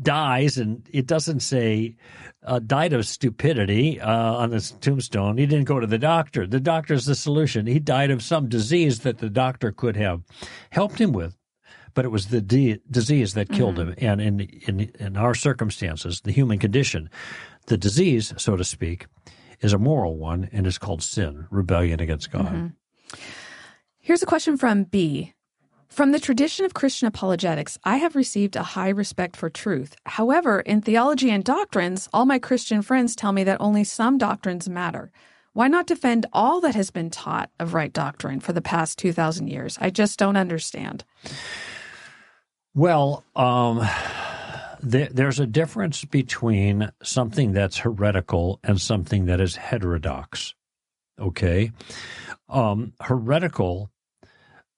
dies 0.02 0.58
and 0.58 0.86
it 0.92 1.06
doesn't 1.06 1.40
say 1.40 1.96
uh, 2.44 2.58
died 2.58 2.92
of 2.92 3.06
stupidity 3.06 3.98
uh, 3.98 4.34
on 4.34 4.50
his 4.50 4.72
tombstone, 4.82 5.38
he 5.38 5.46
didn't 5.46 5.64
go 5.64 5.80
to 5.80 5.86
the 5.86 5.96
doctor. 5.96 6.46
The 6.46 6.60
doctor's 6.60 7.06
the 7.06 7.14
solution. 7.14 7.66
He 7.66 7.78
died 7.78 8.10
of 8.10 8.22
some 8.22 8.50
disease 8.50 9.00
that 9.00 9.16
the 9.16 9.30
doctor 9.30 9.72
could 9.72 9.96
have 9.96 10.20
helped 10.70 11.00
him 11.00 11.12
with 11.12 11.34
but 11.94 12.04
it 12.04 12.10
was 12.10 12.26
the 12.26 12.42
de- 12.42 12.78
disease 12.90 13.34
that 13.34 13.50
killed 13.50 13.76
mm-hmm. 13.76 13.98
him. 13.98 14.20
And 14.20 14.20
in, 14.20 14.40
in 14.66 14.80
in 15.00 15.16
our 15.16 15.34
circumstances, 15.34 16.20
the 16.20 16.32
human 16.32 16.58
condition, 16.58 17.08
the 17.66 17.78
disease, 17.78 18.34
so 18.36 18.56
to 18.56 18.62
speak, 18.62 19.06
is 19.62 19.72
a 19.72 19.78
moral 19.78 20.16
one 20.16 20.50
and 20.52 20.66
is 20.66 20.78
called 20.78 21.02
sin, 21.02 21.46
rebellion 21.50 21.98
against 21.98 22.30
God. 22.30 22.52
Mm-hmm. 22.52 22.66
Here's 24.08 24.22
a 24.22 24.26
question 24.26 24.56
from 24.56 24.84
B. 24.84 25.34
From 25.90 26.12
the 26.12 26.18
tradition 26.18 26.64
of 26.64 26.72
Christian 26.72 27.06
apologetics, 27.08 27.76
I 27.84 27.98
have 27.98 28.16
received 28.16 28.56
a 28.56 28.62
high 28.62 28.88
respect 28.88 29.36
for 29.36 29.50
truth. 29.50 29.96
However, 30.06 30.60
in 30.60 30.80
theology 30.80 31.28
and 31.30 31.44
doctrines, 31.44 32.08
all 32.10 32.24
my 32.24 32.38
Christian 32.38 32.80
friends 32.80 33.14
tell 33.14 33.32
me 33.32 33.44
that 33.44 33.60
only 33.60 33.84
some 33.84 34.16
doctrines 34.16 34.66
matter. 34.66 35.12
Why 35.52 35.68
not 35.68 35.86
defend 35.86 36.24
all 36.32 36.62
that 36.62 36.74
has 36.74 36.90
been 36.90 37.10
taught 37.10 37.50
of 37.60 37.74
right 37.74 37.92
doctrine 37.92 38.40
for 38.40 38.54
the 38.54 38.62
past 38.62 38.98
2,000 38.98 39.48
years? 39.48 39.76
I 39.78 39.90
just 39.90 40.18
don't 40.18 40.38
understand. 40.38 41.04
Well, 42.74 43.24
um, 43.36 43.86
there's 44.80 45.38
a 45.38 45.46
difference 45.46 46.06
between 46.06 46.90
something 47.02 47.52
that's 47.52 47.76
heretical 47.76 48.58
and 48.64 48.80
something 48.80 49.26
that 49.26 49.42
is 49.42 49.56
heterodox. 49.56 50.54
Okay? 51.20 51.72
Um, 52.48 52.94
heretical 53.02 53.90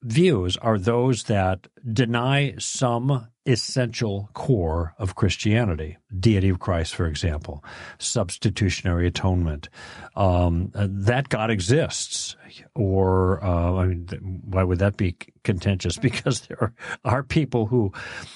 views 0.03 0.57
are 0.57 0.77
those 0.77 1.23
that 1.23 1.67
deny 1.91 2.55
some 2.57 3.27
essential 3.45 4.29
core 4.33 4.93
of 4.99 5.15
Christianity, 5.15 5.97
deity 6.19 6.49
of 6.49 6.59
Christ, 6.59 6.93
for 6.93 7.07
example, 7.07 7.63
substitutionary 7.97 9.07
atonement, 9.07 9.69
um, 10.15 10.71
that 10.75 11.29
God 11.29 11.49
exists, 11.49 12.35
or 12.75 13.43
uh, 13.43 13.75
I 13.75 13.85
mean, 13.87 14.41
why 14.45 14.63
would 14.63 14.79
that 14.79 14.97
be 14.97 15.15
contentious? 15.43 15.97
Because 16.01 16.41
there 16.41 16.73
are 17.05 17.23
people 17.23 17.65
who 17.67 17.93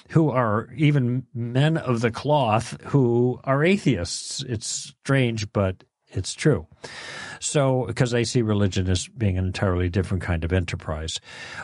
who 0.10 0.30
are 0.30 0.70
even 0.76 1.26
men 1.34 1.78
of 1.78 2.02
the 2.02 2.12
cloth 2.12 2.80
who 2.84 3.40
are 3.44 3.64
atheists. 3.64 4.44
It's 4.44 4.68
strange, 4.68 5.52
but 5.52 5.84
it's 6.16 6.34
true. 6.34 6.68
So, 7.40 7.86
because 7.88 8.12
they 8.12 8.24
see 8.24 8.42
religion 8.42 8.90
as 8.90 9.08
being 9.08 9.38
an 9.38 9.46
entirely 9.46 9.90
different 9.90 10.24
kind 10.24 10.44
of 10.44 10.54
enterprise. 10.54 11.20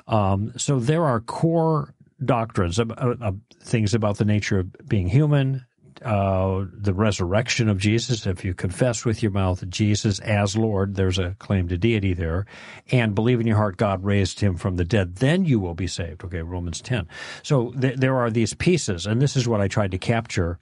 Um, 0.07 0.53
so, 0.57 0.79
there 0.79 1.05
are 1.05 1.19
core 1.21 1.93
doctrines, 2.23 2.79
uh, 2.79 2.85
uh, 2.89 3.31
things 3.61 3.93
about 3.93 4.17
the 4.17 4.25
nature 4.25 4.59
of 4.59 4.87
being 4.87 5.07
human, 5.07 5.65
uh, 6.03 6.65
the 6.73 6.93
resurrection 6.93 7.69
of 7.69 7.77
Jesus. 7.77 8.25
If 8.25 8.43
you 8.43 8.53
confess 8.53 9.05
with 9.05 9.21
your 9.21 9.31
mouth 9.31 9.67
Jesus 9.69 10.19
as 10.19 10.57
Lord, 10.57 10.95
there's 10.95 11.19
a 11.19 11.35
claim 11.39 11.67
to 11.67 11.77
deity 11.77 12.13
there, 12.13 12.45
and 12.91 13.13
believe 13.13 13.39
in 13.39 13.47
your 13.47 13.57
heart 13.57 13.77
God 13.77 14.03
raised 14.03 14.39
him 14.39 14.55
from 14.55 14.77
the 14.77 14.85
dead, 14.85 15.17
then 15.17 15.45
you 15.45 15.59
will 15.59 15.75
be 15.75 15.87
saved. 15.87 16.23
Okay, 16.23 16.41
Romans 16.41 16.81
10. 16.81 17.07
So 17.43 17.71
th- 17.71 17.97
there 17.97 18.17
are 18.17 18.31
these 18.31 18.53
pieces, 18.53 19.05
and 19.05 19.21
this 19.21 19.35
is 19.35 19.47
what 19.47 19.61
I 19.61 19.67
tried 19.67 19.91
to 19.91 19.97
capture 19.97 20.59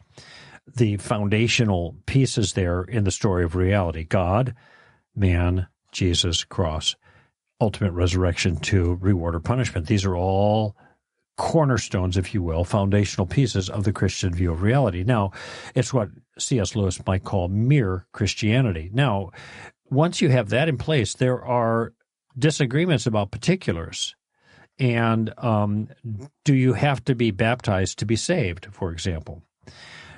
the 0.75 0.97
foundational 0.97 1.95
pieces 2.05 2.53
there 2.53 2.83
in 2.83 3.03
the 3.03 3.11
story 3.11 3.43
of 3.43 3.55
reality 3.55 4.03
God, 4.03 4.55
man, 5.15 5.67
Jesus, 5.91 6.43
cross, 6.43 6.95
ultimate 7.61 7.91
resurrection 7.91 8.57
to 8.57 8.97
reward 9.01 9.35
or 9.35 9.39
punishment. 9.39 9.87
These 9.87 10.05
are 10.05 10.15
all 10.15 10.75
cornerstones, 11.37 12.17
if 12.17 12.33
you 12.33 12.43
will, 12.43 12.63
foundational 12.63 13.25
pieces 13.25 13.69
of 13.69 13.85
the 13.85 13.93
Christian 13.93 14.33
view 14.33 14.51
of 14.51 14.61
reality. 14.61 15.03
Now, 15.03 15.31
it's 15.73 15.93
what 15.93 16.09
C.S. 16.37 16.75
Lewis 16.75 17.05
might 17.05 17.23
call 17.23 17.47
mere 17.47 18.05
Christianity. 18.11 18.89
Now, 18.93 19.31
once 19.89 20.21
you 20.21 20.29
have 20.29 20.49
that 20.49 20.69
in 20.69 20.77
place, 20.77 21.13
there 21.13 21.43
are 21.43 21.93
disagreements 22.37 23.05
about 23.05 23.31
particulars. 23.31 24.15
And 24.77 25.33
um, 25.37 25.89
do 26.45 26.53
you 26.53 26.73
have 26.73 27.03
to 27.05 27.15
be 27.15 27.31
baptized 27.31 27.99
to 27.99 28.05
be 28.05 28.15
saved, 28.15 28.67
for 28.71 28.91
example? 28.91 29.41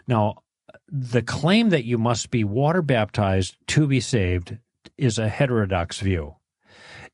Now, 0.08 0.43
the 0.88 1.22
claim 1.22 1.70
that 1.70 1.86
you 1.86 1.98
must 1.98 2.31
be 2.31 2.43
water 2.43 2.81
baptized 2.81 3.58
to 3.67 3.88
be 3.88 4.00
saved 4.00 4.58
is 4.98 5.17
a 5.17 5.29
heterodox 5.29 6.00
view. 6.00 6.36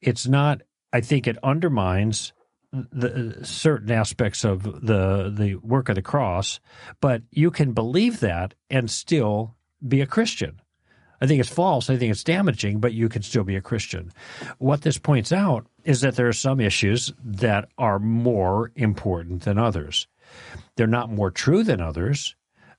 It's 0.02 0.28
not, 0.28 0.62
I 0.94 1.02
think 1.02 1.28
it 1.28 1.38
undermines 1.44 2.34
the 2.72 3.38
uh, 3.40 3.44
certain 3.44 3.92
aspects 3.92 4.44
of 4.44 4.64
the 4.64 5.34
the 5.36 5.56
work 5.56 5.90
of 5.90 5.96
the 5.96 6.02
cross, 6.02 6.60
but 7.00 7.22
you 7.32 7.50
can 7.50 7.72
believe 7.72 8.20
that 8.20 8.54
and 8.70 8.90
still 8.90 9.56
be 9.88 10.02
a 10.02 10.06
Christian. 10.06 10.62
I 11.20 11.26
think 11.26 11.40
it's 11.40 11.50
false. 11.50 11.90
I 11.90 11.98
think 11.98 12.12
it's 12.12 12.24
damaging, 12.24 12.80
but 12.80 12.94
you 12.94 13.10
can 13.10 13.24
still 13.24 13.44
be 13.44 13.56
a 13.56 13.62
Christian. 13.62 14.12
What 14.60 14.82
this 14.82 15.00
points 15.00 15.32
out 15.32 15.66
is 15.84 16.02
that 16.02 16.16
there 16.16 16.28
are 16.28 16.34
some 16.34 16.60
issues 16.60 17.12
that 17.24 17.70
are 17.78 17.98
more 18.00 18.72
important 18.76 19.44
than 19.44 19.58
others. 19.58 20.08
They're 20.76 20.86
not 20.86 21.10
more 21.10 21.32
true 21.32 21.64
than 21.64 21.82
others. 21.82 22.36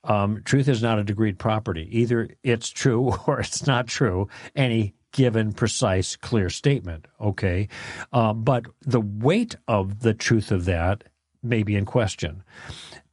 Um, 0.09 0.43
truth 0.45 0.69
is 0.69 0.83
not 0.83 0.99
a 0.99 1.05
degreed 1.05 1.39
property. 1.39 1.87
Either 1.93 2.31
it's 2.43 2.69
true 2.71 3.13
or 3.27 3.41
it's 3.41 3.67
not 3.67 3.87
true. 3.87 4.29
Any 4.57 4.95
given, 5.13 5.53
precise, 5.53 6.17
clear 6.17 6.51
statement. 6.51 7.07
Okay. 7.21 7.69
Uh, 8.13 8.33
but 8.33 8.65
the 8.83 9.01
weight 9.01 9.57
of 9.69 10.01
the 10.01 10.15
truth 10.15 10.51
of 10.51 10.65
that 10.65 11.05
may 11.43 11.63
be 11.63 11.77
in 11.77 11.85
question. 11.85 12.43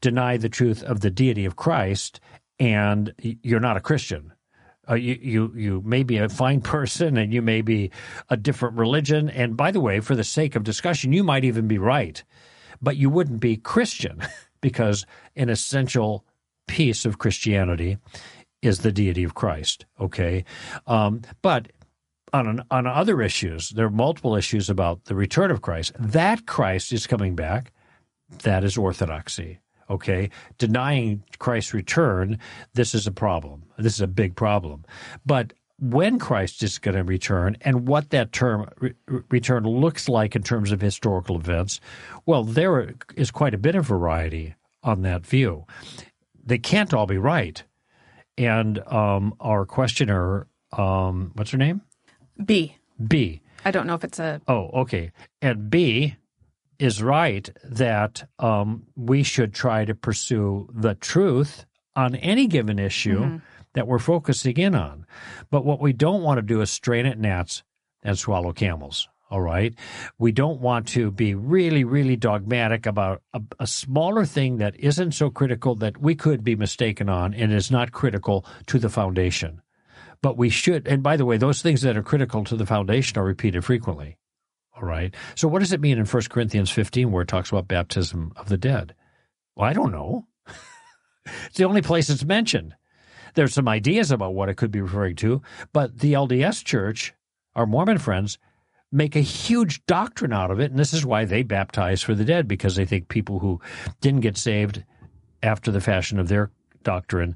Deny 0.01 0.37
the 0.37 0.49
truth 0.49 0.83
of 0.83 1.01
the 1.01 1.11
deity 1.11 1.45
of 1.45 1.55
Christ, 1.55 2.19
and 2.59 3.13
you're 3.19 3.59
not 3.59 3.77
a 3.77 3.81
Christian. 3.81 4.33
Uh, 4.87 4.95
you, 4.95 5.17
you 5.19 5.53
you 5.55 5.81
may 5.83 6.03
be 6.03 6.17
a 6.17 6.29
fine 6.29 6.61
person 6.75 7.17
and 7.17 7.33
you 7.33 7.41
may 7.41 7.61
be 7.61 7.91
a 8.29 8.37
different 8.37 8.77
religion. 8.77 9.29
And 9.29 9.57
by 9.57 9.71
the 9.71 9.79
way, 9.79 9.99
for 9.99 10.15
the 10.15 10.23
sake 10.23 10.55
of 10.55 10.63
discussion, 10.63 11.11
you 11.11 11.23
might 11.23 11.43
even 11.43 11.67
be 11.67 11.77
right, 11.77 12.23
but 12.81 12.97
you 12.97 13.09
wouldn't 13.09 13.39
be 13.39 13.57
Christian 13.57 14.21
because 14.61 15.05
an 15.35 15.49
essential 15.49 16.23
piece 16.67 17.05
of 17.05 17.17
Christianity 17.17 17.97
is 18.61 18.79
the 18.79 18.91
deity 18.91 19.23
of 19.23 19.35
Christ. 19.35 19.85
Okay, 19.99 20.43
um, 20.87 21.21
but 21.41 21.71
on 22.33 22.63
on 22.71 22.87
other 22.87 23.21
issues, 23.21 23.69
there 23.69 23.85
are 23.85 23.91
multiple 23.91 24.35
issues 24.35 24.69
about 24.69 25.05
the 25.05 25.15
return 25.15 25.51
of 25.51 25.61
Christ. 25.61 25.93
That 25.99 26.45
Christ 26.45 26.91
is 26.91 27.07
coming 27.07 27.35
back. 27.35 27.71
That 28.43 28.63
is 28.63 28.77
orthodoxy. 28.77 29.59
Okay, 29.89 30.31
denying 30.57 31.23
Christ's 31.37 31.73
return, 31.73 32.39
this 32.73 32.95
is 32.95 33.05
a 33.05 33.11
problem. 33.11 33.63
This 33.77 33.93
is 33.93 34.01
a 34.01 34.07
big 34.07 34.35
problem. 34.35 34.83
But 35.25 35.53
when 35.79 36.17
Christ 36.17 36.63
is 36.63 36.79
going 36.79 36.95
to 36.95 37.03
return 37.03 37.57
and 37.61 37.87
what 37.87 38.09
that 38.09 38.31
term 38.31 38.69
re- 38.79 38.93
return 39.29 39.63
looks 39.63 40.09
like 40.09 40.35
in 40.35 40.41
terms 40.41 40.71
of 40.71 40.81
historical 40.81 41.35
events, 41.35 41.79
well, 42.25 42.43
there 42.43 42.95
is 43.15 43.29
quite 43.29 43.53
a 43.53 43.59
bit 43.59 43.75
of 43.75 43.85
variety 43.85 44.55
on 44.81 45.01
that 45.03 45.25
view. 45.25 45.65
They 46.45 46.57
can't 46.57 46.93
all 46.93 47.05
be 47.05 47.17
right. 47.17 47.63
And 48.37 48.79
um, 48.87 49.33
our 49.39 49.65
questioner, 49.65 50.47
um, 50.73 51.31
what's 51.35 51.51
her 51.51 51.57
name? 51.57 51.81
B. 52.43 52.77
B. 53.05 53.41
I 53.63 53.71
don't 53.71 53.87
know 53.87 53.95
if 53.95 54.03
it's 54.03 54.19
a. 54.19 54.41
Oh, 54.47 54.69
okay. 54.81 55.11
And 55.41 55.69
B 55.69 56.15
is 56.77 57.01
right 57.01 57.49
that 57.63 58.27
um, 58.39 58.83
we 58.95 59.23
should 59.23 59.53
try 59.53 59.85
to 59.85 59.95
pursue 59.95 60.69
the 60.73 60.95
truth 60.95 61.65
on 61.95 62.15
any 62.15 62.47
given 62.47 62.77
issue 62.77 63.19
mm-hmm. 63.19 63.37
that 63.73 63.87
we're 63.87 63.99
focusing 63.99 64.57
in 64.57 64.75
on. 64.75 65.05
But 65.49 65.65
what 65.65 65.79
we 65.79 65.93
don't 65.93 66.21
want 66.21 66.37
to 66.37 66.41
do 66.41 66.61
is 66.61 66.69
strain 66.69 67.05
at 67.05 67.17
gnats 67.17 67.63
and 68.03 68.19
swallow 68.19 68.51
camels. 68.51 69.07
All 69.35 69.41
right. 69.41 69.75
We 70.17 70.31
don't 70.31 70.61
want 70.61 70.87
to 70.89 71.11
be 71.11 71.35
really, 71.35 71.83
really 71.83 72.15
dogmatic 72.15 72.85
about 72.85 73.21
a, 73.33 73.41
a, 73.59 73.67
smaller 73.67 74.23
thing 74.23 74.59
that 74.59 74.79
isn't 74.79 75.11
so 75.11 75.29
critical 75.29 75.75
that 75.75 75.97
we 75.97 76.15
could 76.15 76.41
be 76.41 76.55
mistaken 76.55 77.09
on 77.09 77.33
and 77.33 77.51
is 77.51 77.69
not 77.69 77.91
critical 77.91 78.45
to 78.67 78.79
the 78.79 78.87
foundation. 78.87 79.61
But 80.21 80.37
we 80.37 80.47
should, 80.47 80.87
and 80.87 81.03
by 81.03 81.17
the 81.17 81.25
way, 81.25 81.35
those 81.35 81.61
things 81.61 81.81
that 81.81 81.97
are 81.97 82.01
critical 82.01 82.45
to 82.45 82.55
the 82.55 82.65
foundation 82.65 83.19
are 83.19 83.25
repeated 83.25 83.65
frequently. 83.65 84.15
All 84.73 84.87
right. 84.87 85.13
So 85.35 85.49
what 85.49 85.59
does 85.59 85.73
it 85.73 85.81
mean 85.81 85.97
in 85.97 86.05
1 86.05 86.23
Corinthians 86.29 86.71
15 86.71 87.11
where 87.11 87.23
it 87.23 87.27
talks 87.27 87.49
about 87.49 87.67
baptism 87.67 88.31
of 88.37 88.47
the 88.47 88.57
dead? 88.57 88.95
Well, 89.57 89.69
I 89.69 89.73
don't 89.73 89.91
know. 89.91 90.27
it's 91.45 91.57
the 91.57 91.65
only 91.65 91.81
place 91.81 92.09
it's 92.09 92.23
mentioned. 92.23 92.73
There's 93.33 93.53
some 93.53 93.67
ideas 93.67 94.11
about 94.11 94.33
what 94.33 94.47
it 94.47 94.55
could 94.55 94.71
be 94.71 94.79
referring 94.79 95.17
to, 95.17 95.41
but 95.73 95.99
the 95.99 96.13
LDS 96.13 96.63
church, 96.63 97.13
our 97.53 97.65
Mormon 97.65 97.97
friends, 97.97 98.37
make 98.95 99.15
a 99.17 99.21
huge 99.21 99.85
doctrine 99.87 100.31
out 100.31 100.51
of 100.51 100.59
it. 100.61 100.71
And 100.71 100.79
this 100.79 100.93
is 100.93 101.05
why 101.05 101.25
they 101.25 101.43
baptize 101.43 102.01
for 102.01 102.15
the 102.15 102.23
dead, 102.23 102.47
because 102.47 102.75
they 102.75 102.85
think 102.85 103.09
people 103.09 103.39
who 103.39 103.59
didn't 103.99 104.21
get 104.21 104.37
saved 104.37 104.83
after 105.43 105.69
the 105.69 105.81
fashion 105.81 106.17
of 106.17 106.29
their 106.29 106.49
doctrine 106.81 107.35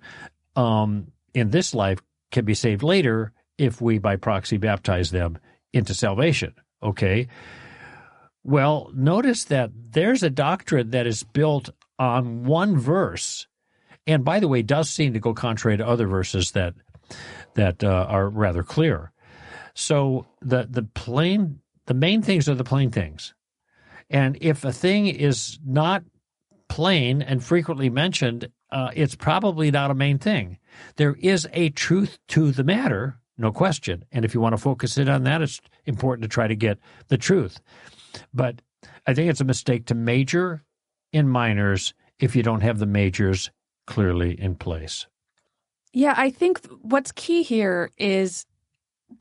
um, 0.56 1.12
in 1.34 1.50
this 1.50 1.74
life 1.74 2.00
can 2.32 2.46
be 2.46 2.54
saved 2.54 2.82
later 2.82 3.34
if 3.58 3.82
we 3.82 3.98
by 4.00 4.16
proxy 4.16 4.58
baptize 4.58 5.12
them 5.12 5.38
into 5.74 5.94
salvation. 5.94 6.54
Okay. 6.82 7.28
Well, 8.44 8.90
notice 8.96 9.44
that 9.46 9.72
there's 9.92 10.24
a 10.24 10.30
doctrine 10.30 10.92
that 10.92 11.06
is 11.06 11.24
built 11.24 11.70
on 12.00 12.46
one 12.46 12.78
verse, 12.78 13.48
and 14.08 14.24
by 14.24 14.40
the 14.40 14.48
way, 14.48 14.62
does 14.62 14.90
seem 14.90 15.12
to 15.14 15.20
go 15.20 15.34
contrary 15.34 15.76
to 15.76 15.86
other 15.86 16.08
verses 16.08 16.52
that 16.52 16.74
that 17.56 17.84
uh, 17.84 18.06
are 18.08 18.30
rather 18.30 18.64
clear. 18.64 19.12
So 19.74 20.26
the 20.42 20.68
the 20.70 20.84
plain 20.84 21.60
the 21.86 21.94
main 21.94 22.22
things 22.22 22.48
are 22.48 22.56
the 22.56 22.64
plain 22.64 22.92
things, 22.92 23.34
and 24.10 24.38
if 24.42 24.64
a 24.64 24.72
thing 24.72 25.08
is 25.08 25.60
not 25.66 26.04
plain 26.68 27.22
and 27.22 27.44
frequently 27.44 27.90
mentioned, 27.90 28.50
uh, 28.72 28.92
it's 28.94 29.16
probably 29.16 29.72
not 29.72 29.92
a 29.92 29.96
main 29.96 30.20
thing. 30.20 30.58
There 30.96 31.16
is 31.20 31.48
a 31.52 31.70
truth 31.70 32.20
to 32.30 32.52
the 32.52 32.64
matter, 32.64 33.20
no 33.38 33.52
question. 33.52 34.06
And 34.12 34.24
if 34.24 34.34
you 34.34 34.42
want 34.42 34.54
to 34.54 34.62
focus 34.62 34.98
in 34.98 35.10
on 35.10 35.24
that, 35.24 35.42
it's 35.42 35.60
important 35.86 36.24
to 36.24 36.30
try 36.30 36.48
to 36.48 36.56
get 36.56 36.78
the 37.08 37.18
truth. 37.18 37.60
But 38.34 38.62
I 39.08 39.14
think 39.14 39.30
it's 39.30 39.42
a 39.42 39.46
mistake 39.46 39.86
to 39.88 39.96
major 39.96 40.64
in 41.12 41.28
minors 41.28 41.94
if 42.20 42.36
you 42.36 42.44
don't 42.44 42.62
have 42.62 42.80
the 42.80 42.86
majors 42.86 43.50
clearly 43.88 44.40
in 44.40 44.56
place. 44.56 45.08
Yeah, 45.92 46.14
I 46.16 46.30
think 46.30 46.62
what's 46.82 47.12
key 47.12 47.42
here 47.42 47.90
is 47.98 48.46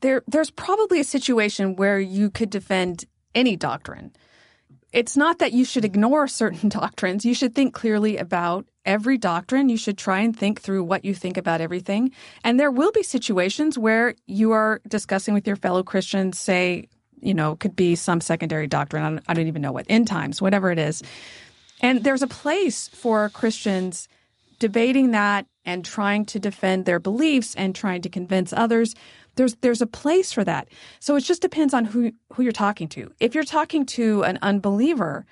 there 0.01 0.23
there's 0.27 0.51
probably 0.51 0.99
a 0.99 1.03
situation 1.03 1.75
where 1.75 1.99
you 1.99 2.29
could 2.29 2.49
defend 2.49 3.05
any 3.35 3.55
doctrine 3.55 4.11
it's 4.91 5.15
not 5.15 5.39
that 5.39 5.53
you 5.53 5.65
should 5.65 5.85
ignore 5.85 6.27
certain 6.41 6.69
doctrines. 6.69 7.25
You 7.25 7.33
should 7.33 7.55
think 7.55 7.73
clearly 7.73 8.17
about 8.17 8.65
every 8.85 9.17
doctrine. 9.17 9.69
You 9.69 9.77
should 9.77 9.97
try 9.97 10.19
and 10.19 10.35
think 10.35 10.61
through 10.61 10.83
what 10.83 11.05
you 11.05 11.13
think 11.13 11.37
about 11.37 11.61
everything. 11.61 12.11
And 12.43 12.59
there 12.59 12.71
will 12.71 12.91
be 12.91 13.03
situations 13.03 13.77
where 13.77 14.15
you 14.25 14.51
are 14.51 14.81
discussing 14.87 15.33
with 15.33 15.45
your 15.45 15.55
fellow 15.55 15.83
Christians, 15.83 16.39
say, 16.39 16.87
you 17.21 17.33
know, 17.33 17.55
could 17.55 17.75
be 17.75 17.95
some 17.95 18.21
secondary 18.21 18.67
doctrine. 18.67 19.03
I 19.03 19.09
don't, 19.09 19.23
I 19.27 19.33
don't 19.33 19.47
even 19.47 19.61
know 19.61 19.71
what, 19.71 19.85
end 19.89 20.07
times, 20.07 20.41
whatever 20.41 20.71
it 20.71 20.79
is. 20.79 21.03
And 21.81 22.03
there's 22.03 22.21
a 22.21 22.27
place 22.27 22.87
for 22.87 23.29
Christians 23.29 24.07
debating 24.57 25.11
that 25.11 25.45
and 25.65 25.85
trying 25.85 26.25
to 26.25 26.39
defend 26.39 26.85
their 26.85 26.99
beliefs 26.99 27.55
and 27.55 27.75
trying 27.75 28.01
to 28.01 28.09
convince 28.09 28.51
others 28.53 28.95
There's 29.39 29.55
there's 29.61 29.81
a 29.81 29.87
place 29.87 30.33
for 30.33 30.43
that. 30.43 30.67
So 30.99 31.15
it 31.15 31.21
just 31.21 31.41
depends 31.41 31.73
on 31.73 31.85
who 31.85 32.11
who 32.33 32.43
you're 32.43 32.51
talking 32.51 32.89
to. 32.89 33.09
If 33.21 33.33
you're 33.33 33.45
talking 33.45 33.85
to 33.85 34.23
an 34.23 34.37
unbeliever, 34.41 35.25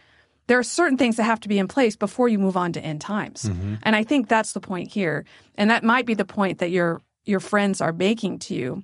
there 0.48 0.58
are 0.58 0.64
certain 0.64 0.98
things 0.98 1.18
that 1.18 1.24
have 1.24 1.42
to 1.42 1.50
be 1.50 1.60
in 1.60 1.68
place 1.68 1.98
before 1.98 2.30
you 2.30 2.40
move 2.40 2.56
on 2.56 2.72
to 2.72 2.82
end 2.82 3.02
times. 3.02 3.44
Mm-hmm. 3.44 3.76
And 3.84 3.98
I 3.98 4.06
think 4.06 4.30
that's 4.30 4.54
the 4.54 4.62
point 4.62 4.90
here. 4.90 5.26
And 5.56 5.70
that 5.70 5.84
might 5.84 6.06
be 6.06 6.14
the 6.14 6.24
point 6.24 6.60
that 6.60 6.72
your 6.72 7.02
your 7.26 7.42
friends 7.42 7.82
are 7.82 7.92
making 7.92 8.40
to 8.40 8.56
you. 8.56 8.84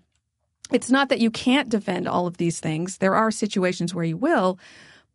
It's 0.74 0.92
not 0.92 1.08
that 1.08 1.22
you 1.22 1.32
can't 1.32 1.70
defend 1.70 2.06
all 2.06 2.28
of 2.28 2.36
these 2.36 2.60
things. 2.60 2.98
There 2.98 3.16
are 3.16 3.32
situations 3.32 3.96
where 3.96 4.04
you 4.04 4.18
will, 4.18 4.60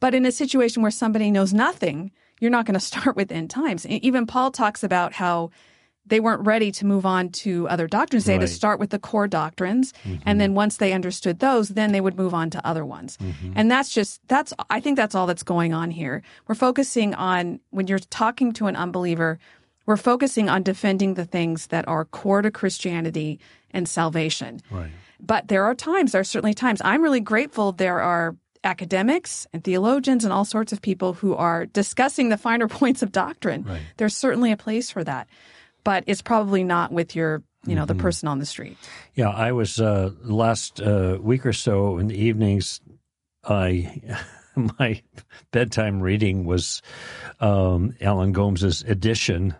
but 0.01 0.15
in 0.15 0.25
a 0.25 0.33
situation 0.33 0.81
where 0.81 0.91
somebody 0.91 1.31
knows 1.31 1.53
nothing, 1.53 2.13
you're 2.41 2.51
not 2.51 2.65
going 2.65 2.75
to 2.81 2.81
start 2.81 3.15
with 3.15 3.31
end 3.31 3.51
times. 3.51 3.87
Even 3.87 4.27
Paul 4.27 4.53
talks 4.53 4.83
about 4.83 5.13
how 5.13 5.51
they 6.09 6.21
weren't 6.21 6.47
ready 6.47 6.71
to 6.73 6.87
move 6.87 7.07
on 7.07 7.31
to 7.31 7.69
other 7.69 7.87
doctrines. 7.87 8.25
They 8.25 8.35
right. 8.35 8.41
had 8.41 8.49
to 8.49 8.55
start 8.55 8.81
with 8.81 8.91
the 8.91 8.99
core 8.99 9.29
doctrines. 9.29 9.93
Mm-hmm. 10.05 10.23
And 10.27 10.41
then 10.41 10.55
once 10.55 10.77
they 10.77 10.93
understood 10.93 11.39
those, 11.39 11.71
then 11.71 11.93
they 11.93 12.01
would 12.01 12.17
move 12.17 12.35
on 12.35 12.51
to 12.51 12.67
other 12.67 12.85
ones. 12.85 13.17
Mm-hmm. 13.19 13.53
And 13.57 13.71
that's 13.71 13.93
just, 13.93 14.21
that's, 14.29 14.53
I 14.71 14.81
think 14.81 14.97
that's 14.97 15.15
all 15.15 15.27
that's 15.27 15.43
going 15.43 15.73
on 15.73 15.91
here. 15.91 16.23
We're 16.47 16.55
focusing 16.55 17.15
on, 17.15 17.61
when 17.71 17.87
you're 17.87 17.99
talking 17.99 18.53
to 18.55 18.67
an 18.67 18.77
unbeliever, 18.77 19.39
we're 19.87 19.97
focusing 19.97 20.49
on 20.49 20.63
defending 20.63 21.15
the 21.15 21.25
things 21.25 21.69
that 21.69 21.89
are 21.89 22.05
core 22.05 22.43
to 22.43 22.51
Christianity 22.51 23.41
and 23.71 23.89
salvation. 23.89 24.61
Right. 24.71 24.91
But 25.21 25.49
there 25.49 25.65
are 25.65 25.75
times, 25.75 26.13
there 26.13 26.21
are 26.21 26.25
certainly 26.25 26.55
times. 26.55 26.81
I'm 26.85 27.03
really 27.03 27.21
grateful 27.21 27.73
there 27.73 28.01
are 28.01 28.37
academics 28.65 29.47
and 29.53 29.63
theologians 29.65 30.25
and 30.25 30.33
all 30.33 30.45
sorts 30.45 30.73
of 30.73 30.83
people 30.83 31.15
who 31.15 31.35
are 31.35 31.67
discussing 31.67 32.29
the 32.29 32.37
finer 32.37 32.69
points 32.81 33.03
of 33.03 33.13
doctrine. 33.13 33.65
Right. 33.65 33.81
There's 33.97 34.17
certainly 34.17 34.53
a 34.53 34.57
place 34.57 34.91
for 34.91 35.05
that, 35.05 35.29
but 35.85 36.05
it's 36.07 36.23
probably 36.23 36.65
not 36.65 36.93
with 36.93 37.17
your, 37.17 37.43
you 37.67 37.75
know, 37.75 37.83
mm-hmm. 37.83 37.97
the 37.97 38.03
person 38.03 38.29
on 38.29 38.39
the 38.39 38.47
street. 38.47 38.77
Yeah, 39.15 39.31
I 39.31 39.53
was 39.53 39.81
uh, 39.81 40.11
last 40.23 40.81
uh, 40.81 41.19
week 41.21 41.47
or 41.47 41.53
so 41.53 41.99
in 41.99 42.09
the 42.09 42.17
evenings. 42.17 42.81
I 43.45 44.01
my 44.79 45.03
bedtime 45.51 46.01
reading 46.01 46.45
was 46.45 46.83
um, 47.41 47.95
Alan 48.01 48.33
Gomes's 48.33 48.83
edition 48.83 49.55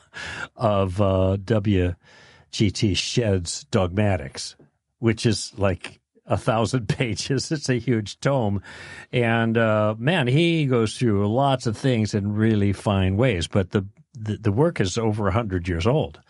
of 0.56 1.00
uh, 1.00 1.36
W.G.T. 1.44 2.94
Shedd's 2.94 3.64
Dogmatics, 3.64 4.56
which 4.98 5.26
is 5.26 5.52
like 5.58 6.00
a 6.26 6.36
thousand 6.36 6.88
pages. 6.88 7.50
It's 7.52 7.68
a 7.68 7.78
huge 7.78 8.20
tome. 8.20 8.62
And 9.12 9.56
uh, 9.56 9.94
man, 9.98 10.26
he 10.26 10.66
goes 10.66 10.96
through 10.96 11.32
lots 11.32 11.66
of 11.66 11.76
things 11.76 12.14
in 12.14 12.34
really 12.34 12.72
fine 12.72 13.16
ways. 13.16 13.46
But 13.46 13.70
the, 13.70 13.86
the, 14.12 14.36
the 14.36 14.52
work 14.52 14.80
is 14.80 14.98
over 14.98 15.24
100 15.24 15.68
years 15.68 15.86
old. 15.86 16.20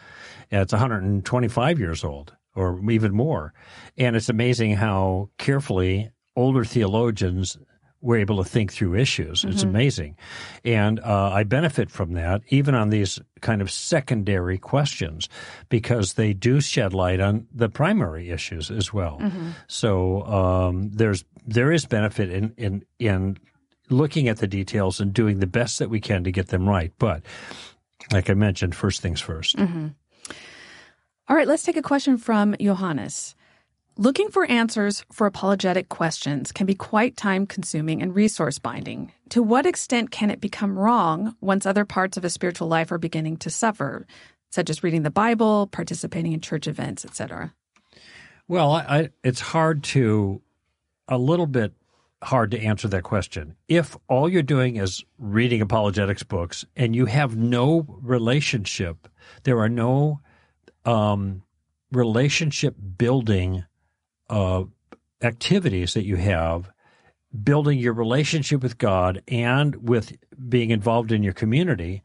It's 0.50 0.72
125 0.72 1.78
years 1.78 2.04
old 2.04 2.34
or 2.54 2.80
even 2.90 3.14
more. 3.14 3.52
And 3.96 4.16
it's 4.16 4.28
amazing 4.28 4.74
how 4.76 5.30
carefully 5.38 6.10
older 6.34 6.64
theologians 6.64 7.58
we're 8.06 8.18
able 8.18 8.36
to 8.36 8.48
think 8.48 8.72
through 8.72 8.94
issues. 8.94 9.40
Mm-hmm. 9.40 9.50
It's 9.50 9.64
amazing. 9.64 10.16
And 10.64 11.00
uh, 11.00 11.30
I 11.32 11.42
benefit 11.42 11.90
from 11.90 12.12
that, 12.12 12.40
even 12.48 12.75
on 12.75 12.90
these 12.90 13.18
kind 13.40 13.60
of 13.60 13.70
secondary 13.70 14.58
questions, 14.58 15.28
because 15.68 16.14
they 16.14 16.32
do 16.32 16.60
shed 16.60 16.94
light 16.94 17.20
on 17.20 17.48
the 17.52 17.68
primary 17.68 18.30
issues 18.30 18.70
as 18.70 18.92
well. 18.92 19.18
Mm-hmm. 19.20 19.50
So 19.66 20.22
um, 20.22 20.90
there's 20.92 21.25
there 21.46 21.72
is 21.72 21.84
benefit 21.84 22.30
in, 22.30 22.54
in 22.56 22.84
in 22.98 23.38
looking 23.90 24.28
at 24.28 24.38
the 24.38 24.46
details 24.46 25.00
and 25.00 25.12
doing 25.12 25.40
the 25.40 25.46
best 25.46 25.80
that 25.80 25.90
we 25.90 26.00
can 26.00 26.25
to 26.25 26.32
get 26.32 26.48
them 26.48 26.68
right. 26.68 26.92
But 26.98 27.25
like 28.12 28.30
I 28.30 28.34
mentioned, 28.34 28.75
first 28.75 29.00
things 29.00 29.20
1st 29.22 29.56
mm-hmm. 29.56 29.86
All 31.28 31.36
right, 31.36 31.48
let's 31.48 31.64
take 31.64 31.76
a 31.76 31.82
question 31.82 32.18
from 32.18 32.54
Johannes. 32.60 33.36
Looking 33.98 34.28
for 34.28 34.44
answers 34.44 35.06
for 35.10 35.26
apologetic 35.26 35.88
questions 35.88 36.52
can 36.52 36.66
be 36.66 36.74
quite 36.74 37.16
time 37.16 37.46
consuming 37.46 38.02
and 38.02 38.14
resource 38.14 38.58
binding. 38.58 39.10
To 39.30 39.42
what 39.42 39.64
extent 39.64 40.10
can 40.10 40.28
it 40.28 40.38
become 40.38 40.78
wrong 40.78 41.34
once 41.40 41.64
other 41.64 41.86
parts 41.86 42.18
of 42.18 42.24
a 42.26 42.28
spiritual 42.28 42.68
life 42.68 42.92
are 42.92 42.98
beginning 42.98 43.38
to 43.38 43.48
suffer, 43.48 44.06
such 44.50 44.68
as 44.68 44.82
reading 44.82 45.02
the 45.02 45.11
Bible, 45.11 45.66
participating 45.68 46.35
in 46.35 46.42
church 46.42 46.66
events, 46.66 47.06
etc.? 47.06 47.54
Well, 48.46 48.72
I, 48.74 49.09
it's 49.24 49.40
hard 49.40 49.82
to, 49.85 50.42
a 51.09 51.16
little 51.16 51.46
bit 51.46 51.72
hard 52.22 52.50
to 52.50 52.61
answer 52.61 52.88
that 52.88 53.02
question. 53.02 53.56
If 53.66 53.96
all 54.09 54.28
you're 54.28 54.42
doing 54.42 54.76
is 54.76 55.06
reading 55.18 55.62
apologetics 55.62 56.22
books 56.22 56.66
and 56.76 56.94
you 56.94 57.06
have 57.06 57.35
no 57.35 57.87
relationship, 58.02 59.09
there 59.44 59.59
are 59.59 59.70
no 59.70 60.20
um, 60.85 61.44
relationship 61.90 62.74
building 62.98 63.64
uh, 64.28 64.64
activities 65.22 65.94
that 65.94 66.04
you 66.04 66.16
have, 66.16 66.70
building 67.42 67.78
your 67.78 67.92
relationship 67.92 68.62
with 68.62 68.78
God 68.78 69.22
and 69.28 69.88
with 69.88 70.16
being 70.48 70.70
involved 70.70 71.12
in 71.12 71.22
your 71.22 71.32
community 71.32 72.02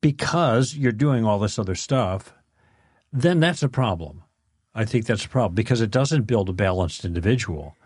because 0.00 0.74
you're 0.74 0.92
doing 0.92 1.24
all 1.24 1.38
this 1.38 1.58
other 1.58 1.74
stuff, 1.74 2.34
then 3.12 3.40
that's 3.40 3.62
a 3.62 3.68
problem. 3.68 4.22
I 4.74 4.84
think 4.84 5.06
that's 5.06 5.24
a 5.24 5.28
problem 5.28 5.54
because 5.54 5.80
it 5.80 5.90
doesn't 5.90 6.22
build 6.22 6.48
a 6.48 6.52
balanced 6.52 7.04
individual. 7.04 7.76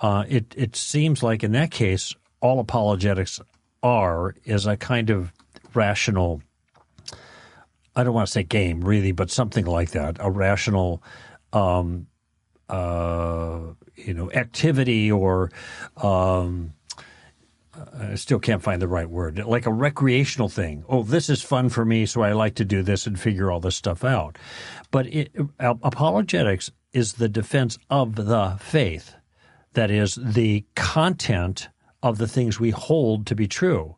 Uh, 0.00 0.24
it 0.28 0.52
it 0.56 0.74
seems 0.74 1.22
like 1.22 1.44
in 1.44 1.52
that 1.52 1.70
case, 1.70 2.14
all 2.40 2.58
apologetics 2.58 3.40
are 3.82 4.34
is 4.44 4.66
a 4.66 4.76
kind 4.76 5.10
of 5.10 5.32
rational. 5.72 6.42
I 7.94 8.02
don't 8.02 8.14
want 8.14 8.26
to 8.26 8.32
say 8.32 8.42
game 8.42 8.80
really, 8.80 9.12
but 9.12 9.30
something 9.30 9.64
like 9.64 9.92
that. 9.92 10.16
A 10.18 10.30
rational 10.30 11.02
um, 11.52 12.06
uh, 12.72 13.74
you 13.94 14.14
know 14.14 14.32
activity 14.32 15.12
or 15.12 15.50
um, 15.98 16.72
I 17.98 18.16
still 18.16 18.38
can't 18.38 18.62
find 18.62 18.82
the 18.82 18.88
right 18.88 19.08
word, 19.08 19.38
like 19.38 19.66
a 19.66 19.72
recreational 19.72 20.48
thing. 20.48 20.84
Oh, 20.88 21.02
this 21.02 21.30
is 21.30 21.42
fun 21.42 21.68
for 21.70 21.84
me, 21.84 22.04
so 22.04 22.22
I 22.22 22.32
like 22.32 22.54
to 22.56 22.64
do 22.64 22.82
this 22.82 23.06
and 23.06 23.18
figure 23.18 23.50
all 23.50 23.60
this 23.60 23.76
stuff 23.76 24.04
out. 24.04 24.36
But 24.90 25.06
it, 25.06 25.34
apologetics 25.58 26.70
is 26.92 27.14
the 27.14 27.28
defense 27.28 27.78
of 27.88 28.14
the 28.16 28.58
faith, 28.60 29.14
that 29.72 29.90
is, 29.90 30.18
the 30.20 30.66
content 30.74 31.68
of 32.02 32.18
the 32.18 32.28
things 32.28 32.60
we 32.60 32.70
hold 32.70 33.26
to 33.26 33.34
be 33.34 33.48
true. 33.48 33.96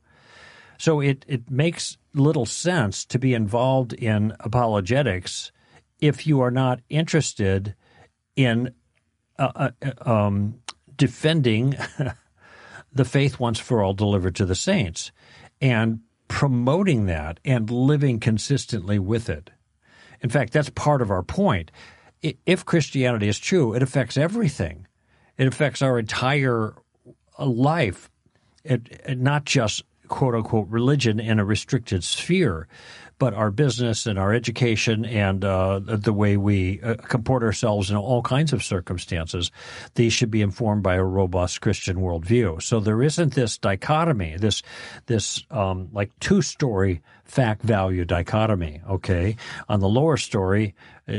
So 0.78 1.00
it, 1.00 1.24
it 1.26 1.50
makes 1.50 1.96
little 2.14 2.46
sense 2.46 3.04
to 3.06 3.18
be 3.18 3.34
involved 3.34 3.92
in 3.92 4.36
apologetics 4.40 5.50
if 6.00 6.26
you 6.26 6.40
are 6.40 6.50
not 6.50 6.80
interested 6.88 7.74
in 8.36 8.74
uh, 9.38 9.70
uh, 9.82 10.10
um, 10.10 10.60
defending 10.96 11.76
the 12.92 13.04
faith 13.04 13.40
once 13.40 13.58
for 13.58 13.82
all 13.82 13.94
delivered 13.94 14.36
to 14.36 14.46
the 14.46 14.54
saints 14.54 15.12
and 15.60 16.00
promoting 16.28 17.06
that 17.06 17.40
and 17.44 17.70
living 17.70 18.20
consistently 18.20 18.98
with 18.98 19.28
it. 19.28 19.50
In 20.20 20.30
fact, 20.30 20.52
that's 20.52 20.70
part 20.70 21.02
of 21.02 21.10
our 21.10 21.22
point. 21.22 21.70
If 22.46 22.64
Christianity 22.64 23.28
is 23.28 23.38
true, 23.38 23.74
it 23.74 23.82
affects 23.82 24.16
everything. 24.16 24.86
It 25.36 25.46
affects 25.46 25.82
our 25.82 25.98
entire 25.98 26.74
uh, 27.38 27.46
life, 27.46 28.10
it, 28.62 28.88
it, 29.04 29.18
not 29.18 29.44
just 29.44 29.82
quote 30.08 30.34
unquote 30.34 30.68
religion 30.68 31.18
in 31.18 31.38
a 31.38 31.44
restricted 31.44 32.04
sphere 32.04 32.68
but 33.18 33.34
our 33.34 33.50
business 33.50 34.06
and 34.06 34.18
our 34.18 34.32
education 34.32 35.04
and 35.04 35.44
uh, 35.44 35.80
the 35.80 36.12
way 36.12 36.36
we 36.36 36.80
uh, 36.82 36.94
comport 36.94 37.42
ourselves 37.42 37.90
in 37.90 37.96
all 37.96 38.22
kinds 38.22 38.52
of 38.52 38.62
circumstances, 38.62 39.50
these 39.94 40.12
should 40.12 40.30
be 40.30 40.42
informed 40.42 40.82
by 40.82 40.94
a 40.94 41.04
robust 41.04 41.60
Christian 41.60 41.96
worldview. 41.96 42.62
So 42.62 42.80
there 42.80 43.02
isn't 43.02 43.34
this 43.34 43.58
dichotomy, 43.58 44.36
this 44.36 44.62
this 45.06 45.44
um, 45.50 45.88
like 45.92 46.10
two 46.20 46.42
story 46.42 47.02
fact 47.24 47.62
value 47.62 48.04
dichotomy. 48.04 48.80
Okay, 48.88 49.36
on 49.68 49.80
the 49.80 49.88
lower 49.88 50.16
story, 50.16 50.74
uh, 51.08 51.12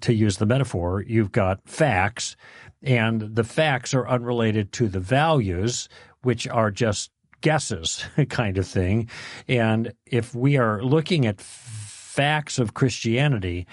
to 0.00 0.12
use 0.12 0.36
the 0.36 0.46
metaphor, 0.46 1.02
you've 1.02 1.32
got 1.32 1.60
facts, 1.68 2.36
and 2.82 3.34
the 3.34 3.44
facts 3.44 3.94
are 3.94 4.08
unrelated 4.08 4.72
to 4.72 4.88
the 4.88 5.00
values, 5.00 5.88
which 6.22 6.46
are 6.48 6.70
just 6.70 7.10
guesses 7.40 8.04
kind 8.28 8.58
of 8.58 8.66
thing. 8.66 9.08
And 9.48 9.92
if 10.06 10.34
we 10.34 10.56
are 10.56 10.82
looking 10.82 11.26
at 11.26 11.40
facts 11.40 12.58
of 12.58 12.74
Christianity 12.74 13.66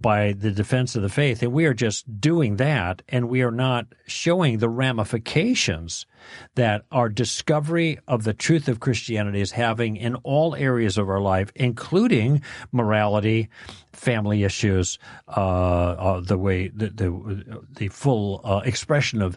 by 0.00 0.32
the 0.32 0.50
defense 0.50 0.96
of 0.96 1.02
the 1.02 1.08
faith, 1.08 1.42
and 1.42 1.52
we 1.52 1.66
are 1.66 1.74
just 1.74 2.20
doing 2.20 2.56
that, 2.56 3.02
and 3.08 3.28
we 3.28 3.42
are 3.42 3.50
not 3.50 3.86
showing 4.06 4.58
the 4.58 4.68
ramifications 4.68 6.06
that 6.54 6.84
our 6.90 7.08
discovery 7.08 7.98
of 8.08 8.24
the 8.24 8.32
truth 8.32 8.68
of 8.68 8.80
Christianity 8.80 9.40
is 9.40 9.52
having 9.52 9.96
in 9.96 10.14
all 10.16 10.54
areas 10.54 10.96
of 10.96 11.08
our 11.08 11.20
life, 11.20 11.52
including 11.54 12.42
morality, 12.72 13.48
family 13.92 14.44
issues, 14.44 14.98
uh, 15.28 15.30
uh, 15.30 16.20
the 16.20 16.38
way 16.38 16.68
the 16.68 16.88
the, 16.88 17.62
the 17.76 17.88
full 17.88 18.40
uh, 18.44 18.60
expression 18.64 19.20
of 19.20 19.36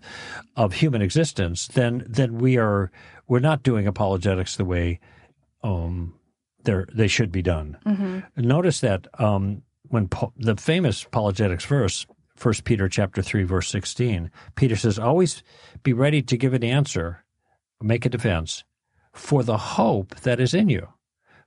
of 0.55 0.73
human 0.73 1.01
existence, 1.01 1.67
then 1.67 2.05
then 2.07 2.37
we 2.37 2.57
are 2.57 2.91
we're 3.27 3.39
not 3.39 3.63
doing 3.63 3.87
apologetics 3.87 4.55
the 4.55 4.65
way 4.65 4.99
um, 5.63 6.13
they 6.63 7.07
should 7.07 7.31
be 7.31 7.41
done. 7.41 7.77
Mm-hmm. 7.85 8.47
Notice 8.47 8.79
that 8.81 9.07
um, 9.19 9.63
when 9.89 10.09
the 10.37 10.55
famous 10.55 11.03
apologetics 11.03 11.65
verse 11.65 12.05
1 12.41 12.53
Peter 12.63 12.89
chapter 12.89 13.21
3 13.21 13.43
verse 13.43 13.69
16. 13.69 14.31
Peter 14.55 14.75
says, 14.75 14.97
"Always 14.97 15.43
be 15.83 15.93
ready 15.93 16.21
to 16.21 16.37
give 16.37 16.53
an 16.53 16.63
answer, 16.63 17.23
make 17.81 18.05
a 18.05 18.09
defense 18.09 18.63
for 19.11 19.43
the 19.43 19.57
hope 19.57 20.15
that 20.21 20.39
is 20.39 20.53
in 20.53 20.69
you." 20.69 20.87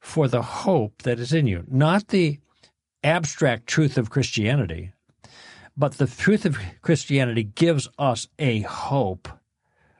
For 0.00 0.28
the 0.28 0.42
hope 0.42 1.02
that 1.02 1.18
is 1.18 1.32
in 1.32 1.48
you, 1.48 1.64
not 1.66 2.08
the 2.08 2.38
abstract 3.02 3.66
truth 3.66 3.98
of 3.98 4.10
Christianity, 4.10 4.92
but 5.76 5.92
the 5.94 6.06
truth 6.06 6.44
of 6.44 6.58
Christianity 6.80 7.42
gives 7.42 7.88
us 7.98 8.28
a 8.38 8.60
hope 8.60 9.28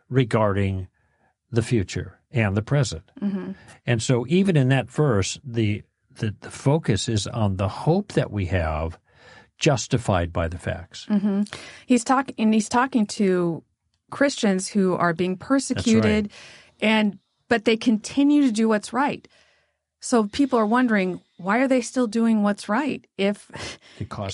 regarding 0.09 0.87
the 1.51 1.63
future 1.63 2.21
and 2.31 2.57
the 2.57 2.63
present. 2.63 3.11
Mm-hmm. 3.21 3.53
And 3.85 4.03
so 4.03 4.27
even 4.29 4.57
in 4.57 4.69
that 4.69 4.91
verse, 4.91 5.41
the, 5.45 5.83
the, 6.17 6.35
the 6.41 6.51
focus 6.51 7.09
is 7.09 7.27
on 7.27 7.57
the 7.57 7.69
hope 7.69 8.13
that 8.13 8.31
we 8.31 8.47
have 8.47 8.99
justified 9.59 10.33
by 10.33 10.49
the 10.49 10.59
facts. 10.59 11.07
Mm-hmm. 11.09 11.43
He's 11.87 12.05
talking, 12.05 12.35
and 12.39 12.53
he's 12.53 12.69
talking 12.69 13.07
to 13.07 13.63
Christians 14.11 14.69
who 14.69 14.95
are 14.95 15.15
being 15.15 15.37
persecuted, 15.37 16.25
right. 16.25 16.33
and 16.81 17.19
but 17.49 17.65
they 17.65 17.77
continue 17.77 18.43
to 18.43 18.53
do 18.53 18.69
what's 18.69 18.93
right. 18.93 19.27
So 20.01 20.25
people 20.29 20.59
are 20.59 20.67
wondering 20.67 21.21
why 21.39 21.59
are 21.59 21.69
they 21.69 21.81
still 21.81 22.07
doing 22.07 22.43
what's 22.43 22.69
right 22.69 23.07
if 23.19 23.51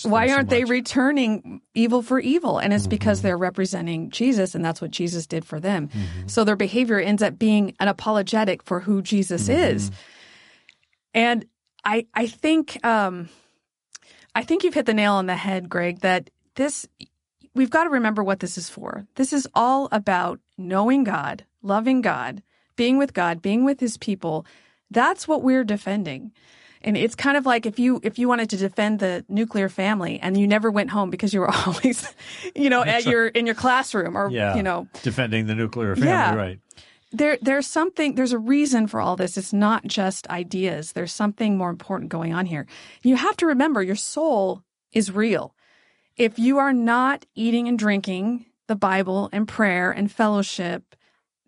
why 0.05 0.29
aren't 0.29 0.51
so 0.51 0.57
they 0.57 0.64
returning 0.64 1.61
evil 1.75 2.03
for 2.03 2.21
evil 2.21 2.59
and 2.59 2.73
it's 2.73 2.85
mm-hmm. 2.85 2.90
because 2.90 3.23
they're 3.23 3.38
representing 3.38 4.11
Jesus 4.11 4.55
and 4.55 4.64
that's 4.64 4.81
what 4.81 4.90
Jesus 4.90 5.27
did 5.27 5.45
for 5.45 5.59
them. 5.59 5.88
Mm-hmm. 5.88 6.29
So 6.29 6.45
their 6.45 6.57
behavior 6.57 7.01
ends 7.01 7.23
up 7.23 7.38
being 7.38 7.75
an 7.81 7.88
apologetic 7.88 8.62
for 8.62 8.81
who 8.81 9.03
Jesus 9.03 9.49
mm-hmm. 9.49 9.77
is. 9.77 9.90
And 11.14 11.47
I 11.85 12.07
I 12.14 12.27
think 12.27 12.85
um 12.85 13.29
I 14.35 14.42
think 14.42 14.64
you've 14.64 14.75
hit 14.75 14.87
the 14.87 14.95
nail 14.95 15.14
on 15.14 15.27
the 15.27 15.37
head, 15.37 15.68
Greg, 15.68 16.01
that 16.01 16.31
this, 16.55 16.87
we've 17.55 17.71
got 17.71 17.85
to 17.85 17.90
remember 17.90 18.25
what 18.25 18.40
this 18.40 18.57
is 18.57 18.68
for. 18.68 19.07
This 19.16 19.33
is 19.33 19.47
all 19.55 19.88
about 19.92 20.40
knowing 20.57 21.05
God, 21.05 21.45
loving 21.62 22.01
God, 22.01 22.42
being 22.77 22.99
with 22.99 23.12
God, 23.12 23.42
being 23.42 23.64
with 23.64 23.81
his 23.81 23.97
people. 23.99 24.47
That's 24.90 25.29
what 25.29 25.42
we're 25.42 25.64
defending. 25.64 26.33
And 26.85 26.97
it's 26.97 27.14
kind 27.14 27.37
of 27.37 27.47
like 27.47 27.64
if 27.64 27.79
you 27.79 28.01
if 28.03 28.18
you 28.18 28.27
wanted 28.27 28.51
to 28.51 28.57
defend 28.57 28.99
the 28.99 29.25
nuclear 29.29 29.68
family 29.68 30.18
and 30.21 30.37
you 30.37 30.49
never 30.49 30.68
went 30.68 30.90
home 30.90 31.11
because 31.11 31.33
you 31.33 31.40
were 31.40 31.51
always, 31.66 32.12
you 32.57 32.71
know, 32.71 32.83
at 32.83 33.07
your 33.07 33.29
in 33.29 33.47
your 33.47 33.55
classroom 33.55 34.16
or 34.16 34.29
yeah, 34.31 34.57
you 34.57 34.64
know 34.64 34.88
defending 35.03 35.47
the 35.47 35.55
nuclear 35.55 35.95
family, 35.95 36.11
yeah. 36.11 36.35
right? 36.35 36.59
There 37.12 37.38
there's 37.40 37.66
something 37.66 38.14
there's 38.14 38.33
a 38.33 38.38
reason 38.38 38.87
for 38.87 39.01
all 39.01 39.16
this. 39.16 39.37
It's 39.37 39.53
not 39.53 39.87
just 39.87 40.29
ideas. 40.29 40.92
There's 40.92 41.12
something 41.12 41.57
more 41.57 41.70
important 41.70 42.11
going 42.11 42.33
on 42.33 42.46
here. 42.46 42.66
You 43.03 43.16
have 43.16 43.37
to 43.38 43.46
remember 43.46 43.83
your 43.83 43.96
soul 43.96 44.62
is 44.92 45.12
real. 45.12 45.55
If 46.16 46.38
you 46.38 46.59
are 46.59 46.72
not 46.72 47.25
eating 47.35 47.68
and 47.68 47.79
drinking 47.79 48.46
the 48.68 48.77
bible 48.77 49.29
and 49.33 49.46
prayer 49.46 49.90
and 49.90 50.11
fellowship 50.11 50.96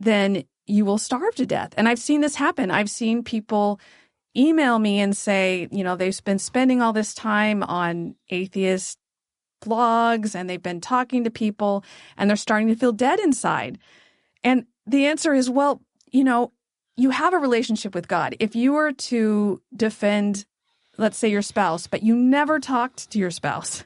then 0.00 0.44
you 0.66 0.85
will 0.85 0.98
starve 0.98 1.35
to 1.37 1.46
death. 1.46 1.72
And 1.77 1.88
i've 1.88 1.98
seen 1.98 2.20
this 2.20 2.35
happen. 2.35 2.70
I've 2.70 2.90
seen 2.90 3.22
people 3.22 3.81
email 4.37 4.79
me 4.79 5.00
and 5.00 5.16
say 5.16 5.68
you 5.70 5.85
know 5.85 5.96
they've 5.96 6.24
been 6.24 6.38
spending 6.38 6.83
all 6.83 6.92
this 6.92 7.14
time 7.14 7.62
on 7.62 8.16
atheist 8.31 8.98
blogs 9.64 10.35
and 10.35 10.48
they've 10.48 10.62
been 10.62 10.81
talking 10.81 11.24
to 11.24 11.31
people 11.31 11.85
and 12.16 12.29
they're 12.29 12.37
starting 12.37 12.68
to 12.68 12.77
feel 12.77 12.92
dead 12.92 13.20
inside. 13.20 13.79
And 14.42 14.66
the 14.87 15.07
answer 15.07 15.35
is 15.35 15.51
well, 15.51 15.81
you 16.11 16.25
know, 16.25 16.53
you 16.97 17.11
have 17.11 17.35
a 17.35 17.38
relationship 17.38 17.94
with 17.94 18.09
God. 18.09 18.37
If 18.38 18.55
you 18.55 18.73
were 18.73 18.92
to 18.92 19.61
defend, 19.75 20.47
let's 20.97 21.18
say, 21.18 21.29
your 21.29 21.42
spouse, 21.42 21.87
but 21.87 22.03
you 22.03 22.14
never 22.14 22.61
talked 22.61 23.11
to 23.11 23.18
your 23.18 23.31
spouse, 23.31 23.85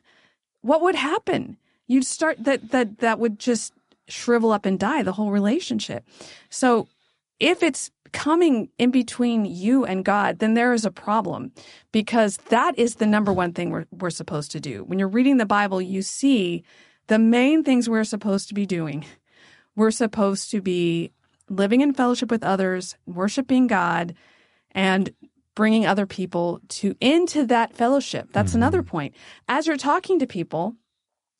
what 0.61 0.83
would 0.83 0.95
happen? 0.95 1.57
You'd 1.87 2.05
start 2.05 2.45
that 2.45 2.71
that 2.71 2.99
that 2.99 3.19
would 3.19 3.39
just 3.39 3.73
shrivel 4.09 4.53
up 4.53 4.67
and 4.67 4.79
die 4.79 5.03
the 5.03 5.13
whole 5.13 5.31
relationship. 5.31 6.05
So 6.51 6.89
if 7.41 7.63
it's 7.63 7.91
coming 8.13 8.71
in 8.79 8.91
between 8.91 9.45
you 9.45 9.85
and 9.85 10.05
God, 10.05 10.39
then 10.39 10.55
there 10.55 10.73
is 10.73 10.85
a 10.85 10.91
problem 10.91 11.53
because 11.93 12.39
that 12.49 12.79
is 12.79 12.97
the 12.97 13.07
number 13.07 13.33
one 13.33 13.53
thing 13.53 13.71
we're, 13.71 13.87
we're 13.91 14.11
supposed 14.11 14.51
to 14.53 14.61
do. 14.61 14.83
When 14.85 14.99
you're 14.99 15.09
reading 15.09 15.37
the 15.37 15.47
Bible, 15.47 15.81
you 15.81 16.03
see 16.03 16.65
the 17.09 17.19
main 17.19 17.65
things 17.65 17.89
we're 17.89 18.05
supposed 18.05 18.49
to 18.49 18.55
be 18.55 18.67
doing 18.67 19.05
we're 19.79 19.93
supposed 19.93 20.51
to 20.51 20.61
be 20.61 21.13
living 21.49 21.81
in 21.81 21.95
fellowship 21.95 22.33
with 22.33 22.43
others, 22.43 22.97
worshiping 23.07 23.69
God, 23.69 24.15
and 24.73 25.15
bringing 25.55 25.87
other 25.87 26.05
people 26.05 26.61
to 26.69 26.97
into 27.01 27.47
that 27.47 27.75
fellowship. 27.75 28.29
That's 28.33 28.51
mm-hmm. 28.51 28.59
another 28.59 28.83
point. 28.83 29.15
As 29.47 29.67
you're 29.67 29.77
talking 29.77 30.19
to 30.19 30.27
people 30.27 30.75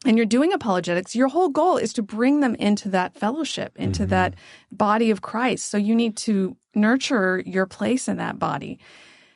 and 0.07 0.17
you're 0.17 0.25
doing 0.25 0.53
apologetics, 0.53 1.17
your 1.17 1.27
whole 1.27 1.49
goal 1.49 1.79
is 1.79 1.93
to 1.95 2.03
bring 2.03 2.39
them 2.39 2.55
into 2.55 2.89
that 2.91 3.19
fellowship, 3.19 3.73
into 3.77 4.03
mm-hmm. 4.05 4.11
that 4.11 4.35
body 4.71 5.11
of 5.11 5.21
Christ. 5.21 5.67
So 5.67 5.77
you 5.77 5.97
need 5.97 6.17
to 6.19 6.57
nurture 6.77 7.43
your 7.45 7.67
place 7.67 8.07
in 8.07 8.19
that 8.19 8.39
body. 8.39 8.79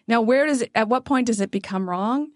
Now, 0.07 0.21
where 0.21 0.47
does 0.47 0.63
it, 0.63 0.71
at 0.77 0.89
what 0.89 1.05
point 1.05 1.27
does 1.27 1.41
it 1.41 1.51
become 1.51 1.91
wrong? 1.91 2.29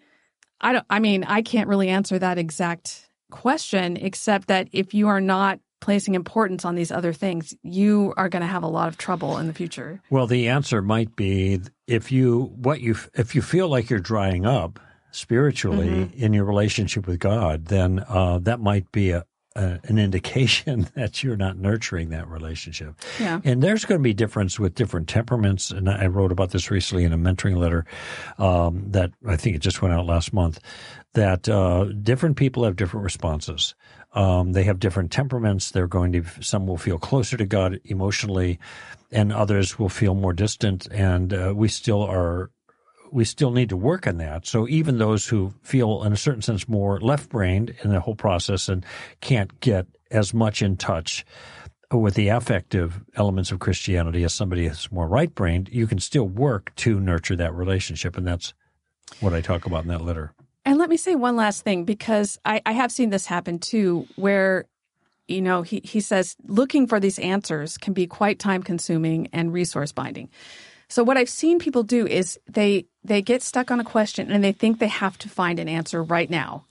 I 0.60 0.72
don't, 0.72 0.86
I 0.90 0.98
mean, 0.98 1.22
I 1.22 1.42
can't 1.42 1.68
really 1.68 1.88
answer 1.88 2.18
that 2.18 2.38
exact 2.38 3.08
question, 3.30 3.96
except 3.96 4.48
that 4.48 4.68
if 4.72 4.94
you 4.94 5.06
are 5.08 5.20
not 5.20 5.60
placing 5.86 6.16
importance 6.16 6.64
on 6.64 6.74
these 6.74 6.90
other 6.90 7.12
things, 7.12 7.54
you 7.62 8.12
are 8.16 8.28
going 8.28 8.40
to 8.40 8.46
have 8.48 8.64
a 8.64 8.66
lot 8.66 8.88
of 8.88 8.98
trouble 8.98 9.38
in 9.38 9.46
the 9.46 9.54
future. 9.54 10.02
Well, 10.10 10.26
the 10.26 10.48
answer 10.48 10.82
might 10.82 11.14
be 11.14 11.60
if 11.86 12.10
you 12.10 12.52
what 12.56 12.80
you 12.80 12.96
if 13.14 13.36
you 13.36 13.40
feel 13.40 13.68
like 13.68 13.88
you're 13.88 14.00
drying 14.00 14.44
up 14.46 14.80
spiritually 15.12 15.86
mm-hmm. 15.86 16.18
in 16.18 16.32
your 16.32 16.44
relationship 16.44 17.06
with 17.06 17.20
God, 17.20 17.66
then 17.66 18.04
uh, 18.08 18.40
that 18.40 18.58
might 18.58 18.90
be 18.90 19.10
a, 19.10 19.24
a, 19.54 19.78
an 19.84 19.96
indication 19.96 20.88
that 20.96 21.22
you're 21.22 21.36
not 21.36 21.56
nurturing 21.56 22.08
that 22.08 22.26
relationship. 22.26 22.96
Yeah. 23.20 23.40
And 23.44 23.62
there's 23.62 23.84
going 23.84 24.00
to 24.00 24.02
be 24.02 24.12
difference 24.12 24.58
with 24.58 24.74
different 24.74 25.06
temperaments. 25.06 25.70
And 25.70 25.88
I 25.88 26.06
wrote 26.06 26.32
about 26.32 26.50
this 26.50 26.68
recently 26.68 27.04
in 27.04 27.12
a 27.12 27.18
mentoring 27.18 27.58
letter 27.58 27.86
um, 28.38 28.90
that 28.90 29.12
I 29.24 29.36
think 29.36 29.54
it 29.54 29.60
just 29.60 29.82
went 29.82 29.94
out 29.94 30.04
last 30.04 30.32
month. 30.32 30.58
That 31.14 31.48
uh, 31.48 31.84
different 32.02 32.36
people 32.36 32.64
have 32.64 32.74
different 32.74 33.04
responses. 33.04 33.76
Um, 34.16 34.52
they 34.52 34.64
have 34.64 34.80
different 34.80 35.12
temperaments. 35.12 35.70
They're 35.70 35.86
going 35.86 36.12
to, 36.12 36.24
some 36.40 36.66
will 36.66 36.78
feel 36.78 36.98
closer 36.98 37.36
to 37.36 37.44
God 37.44 37.80
emotionally, 37.84 38.58
and 39.12 39.30
others 39.32 39.78
will 39.78 39.90
feel 39.90 40.14
more 40.14 40.32
distant. 40.32 40.88
And 40.90 41.32
uh, 41.32 41.52
we 41.54 41.68
still 41.68 42.02
are, 42.02 42.50
we 43.12 43.24
still 43.26 43.50
need 43.50 43.68
to 43.68 43.76
work 43.76 44.06
on 44.06 44.16
that. 44.16 44.46
So 44.46 44.66
even 44.68 44.96
those 44.96 45.28
who 45.28 45.52
feel, 45.62 46.02
in 46.02 46.12
a 46.12 46.16
certain 46.16 46.42
sense, 46.42 46.66
more 46.66 46.98
left 46.98 47.28
brained 47.28 47.74
in 47.84 47.90
the 47.90 48.00
whole 48.00 48.16
process 48.16 48.70
and 48.70 48.84
can't 49.20 49.60
get 49.60 49.86
as 50.10 50.32
much 50.32 50.62
in 50.62 50.76
touch 50.76 51.24
with 51.92 52.14
the 52.14 52.28
affective 52.28 53.00
elements 53.14 53.52
of 53.52 53.60
Christianity 53.60 54.24
as 54.24 54.34
somebody 54.34 54.66
who's 54.66 54.90
more 54.90 55.06
right 55.06 55.32
brained, 55.34 55.68
you 55.70 55.86
can 55.86 55.98
still 55.98 56.26
work 56.26 56.74
to 56.76 56.98
nurture 56.98 57.36
that 57.36 57.54
relationship. 57.54 58.16
And 58.16 58.26
that's 58.26 58.54
what 59.20 59.34
I 59.34 59.40
talk 59.40 59.66
about 59.66 59.82
in 59.82 59.88
that 59.88 60.02
letter. 60.02 60.32
And 60.66 60.78
let 60.78 60.90
me 60.90 60.96
say 60.96 61.14
one 61.14 61.36
last 61.36 61.62
thing 61.62 61.84
because 61.84 62.38
I, 62.44 62.60
I 62.66 62.72
have 62.72 62.90
seen 62.90 63.10
this 63.10 63.24
happen 63.24 63.60
too, 63.60 64.06
where 64.16 64.66
you 65.28 65.40
know 65.40 65.62
he, 65.62 65.80
he 65.84 66.00
says 66.00 66.36
looking 66.46 66.88
for 66.88 66.98
these 66.98 67.20
answers 67.20 67.78
can 67.78 67.94
be 67.94 68.06
quite 68.06 68.40
time 68.40 68.64
consuming 68.64 69.28
and 69.32 69.52
resource 69.52 69.92
binding. 69.92 70.28
So 70.88 71.04
what 71.04 71.16
I've 71.16 71.28
seen 71.28 71.60
people 71.60 71.84
do 71.84 72.04
is 72.04 72.38
they 72.48 72.86
they 73.04 73.22
get 73.22 73.42
stuck 73.42 73.70
on 73.70 73.78
a 73.78 73.84
question 73.84 74.30
and 74.30 74.42
they 74.42 74.52
think 74.52 74.80
they 74.80 74.88
have 74.88 75.16
to 75.18 75.28
find 75.28 75.60
an 75.60 75.68
answer 75.68 76.02
right 76.02 76.28
now. 76.28 76.64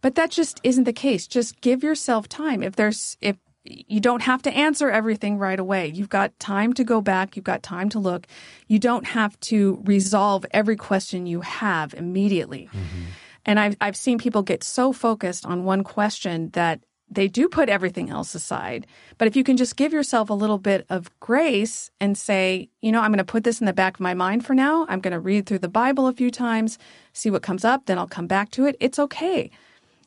But 0.00 0.14
that 0.16 0.30
just 0.30 0.58
isn't 0.64 0.84
the 0.84 0.92
case. 0.92 1.26
Just 1.26 1.60
give 1.60 1.82
yourself 1.82 2.28
time. 2.28 2.62
If 2.62 2.76
there's 2.76 3.18
if 3.20 3.36
you 3.64 4.00
don't 4.00 4.22
have 4.22 4.42
to 4.42 4.50
answer 4.50 4.90
everything 4.90 5.38
right 5.38 5.58
away. 5.58 5.88
You've 5.88 6.10
got 6.10 6.38
time 6.38 6.74
to 6.74 6.84
go 6.84 7.00
back. 7.00 7.34
You've 7.34 7.46
got 7.46 7.62
time 7.62 7.88
to 7.90 7.98
look. 7.98 8.26
You 8.68 8.78
don't 8.78 9.06
have 9.06 9.40
to 9.40 9.82
resolve 9.84 10.44
every 10.50 10.76
question 10.76 11.26
you 11.26 11.40
have 11.40 11.94
immediately. 11.94 12.68
Mm-hmm. 12.74 13.04
And 13.46 13.60
I've, 13.60 13.76
I've 13.80 13.96
seen 13.96 14.18
people 14.18 14.42
get 14.42 14.64
so 14.64 14.92
focused 14.92 15.44
on 15.44 15.64
one 15.64 15.84
question 15.84 16.50
that 16.50 16.80
they 17.10 17.28
do 17.28 17.48
put 17.48 17.68
everything 17.68 18.10
else 18.10 18.34
aside. 18.34 18.86
But 19.18 19.28
if 19.28 19.36
you 19.36 19.44
can 19.44 19.56
just 19.56 19.76
give 19.76 19.92
yourself 19.92 20.30
a 20.30 20.34
little 20.34 20.58
bit 20.58 20.86
of 20.88 21.10
grace 21.20 21.90
and 22.00 22.16
say, 22.16 22.70
you 22.80 22.90
know, 22.90 23.00
I'm 23.00 23.10
going 23.10 23.18
to 23.18 23.24
put 23.24 23.44
this 23.44 23.60
in 23.60 23.66
the 23.66 23.72
back 23.72 23.94
of 23.94 24.00
my 24.00 24.14
mind 24.14 24.44
for 24.44 24.54
now. 24.54 24.86
I'm 24.88 25.00
going 25.00 25.12
to 25.12 25.20
read 25.20 25.46
through 25.46 25.60
the 25.60 25.68
Bible 25.68 26.06
a 26.06 26.12
few 26.12 26.30
times, 26.30 26.78
see 27.12 27.30
what 27.30 27.42
comes 27.42 27.64
up, 27.64 27.86
then 27.86 27.98
I'll 27.98 28.08
come 28.08 28.26
back 28.26 28.50
to 28.52 28.66
it. 28.66 28.76
It's 28.80 28.98
okay. 28.98 29.50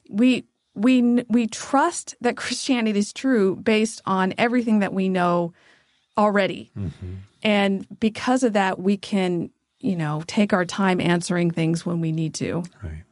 We 0.10 0.46
we 0.74 1.24
we 1.28 1.48
trust 1.48 2.16
that 2.22 2.38
Christianity 2.38 3.00
is 3.00 3.14
true 3.14 3.56
based 3.56 4.02
on 4.06 4.34
everything 4.38 4.80
that 4.80 4.94
we 4.94 5.10
know 5.10 5.54
already. 6.18 6.72
Mm-hmm. 6.78 7.14
And 7.44 8.00
because 8.00 8.44
of 8.44 8.54
that, 8.54 8.80
we 8.80 8.98
can, 8.98 9.52
you 9.80 9.96
know, 9.96 10.24
take 10.26 10.54
our 10.54 10.66
time 10.66 11.00
answering 11.00 11.52
things 11.52 11.86
when 11.86 12.02
we 12.02 12.12
need 12.12 12.34
to. 12.36 12.64
Right. 12.84 13.04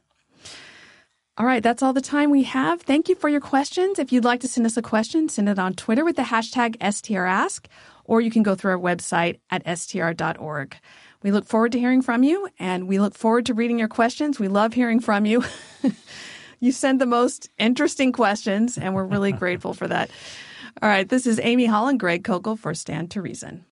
All 1.38 1.46
right, 1.46 1.62
that's 1.62 1.82
all 1.82 1.92
the 1.92 2.00
time 2.00 2.30
we 2.30 2.44
have. 2.44 2.80
Thank 2.80 3.08
you 3.08 3.14
for 3.14 3.28
your 3.28 3.40
questions. 3.40 3.98
If 3.98 4.10
you'd 4.10 4.24
like 4.24 4.40
to 4.40 4.48
send 4.48 4.66
us 4.66 4.76
a 4.76 4.82
question, 4.82 5.28
send 5.28 5.48
it 5.48 5.58
on 5.58 5.74
Twitter 5.74 6.04
with 6.04 6.16
the 6.16 6.22
hashtag 6.22 6.78
STRask, 6.78 7.66
or 8.04 8.20
you 8.20 8.30
can 8.30 8.42
go 8.42 8.54
through 8.54 8.72
our 8.72 8.78
website 8.78 9.38
at 9.50 9.78
str.org. 9.78 10.76
We 11.22 11.30
look 11.32 11.46
forward 11.46 11.72
to 11.72 11.78
hearing 11.78 12.02
from 12.02 12.22
you, 12.22 12.48
and 12.58 12.88
we 12.88 12.98
look 12.98 13.14
forward 13.14 13.46
to 13.46 13.54
reading 13.54 13.78
your 13.78 13.88
questions. 13.88 14.40
We 14.40 14.48
love 14.48 14.72
hearing 14.72 15.00
from 15.00 15.26
you. 15.26 15.44
You 16.60 16.72
send 16.72 17.00
the 17.00 17.06
most 17.06 17.50
interesting 17.58 18.12
questions, 18.12 18.78
and 18.78 18.94
we're 18.94 19.04
really 19.04 19.32
grateful 19.44 19.74
for 19.74 19.86
that. 19.88 20.10
All 20.82 20.88
right, 20.88 21.08
this 21.08 21.26
is 21.26 21.40
Amy 21.42 21.66
Hall 21.66 21.88
and 21.88 22.00
Greg 22.00 22.24
Koukl 22.24 22.58
for 22.58 22.74
Stand 22.74 23.10
to 23.12 23.22
Reason. 23.22 23.64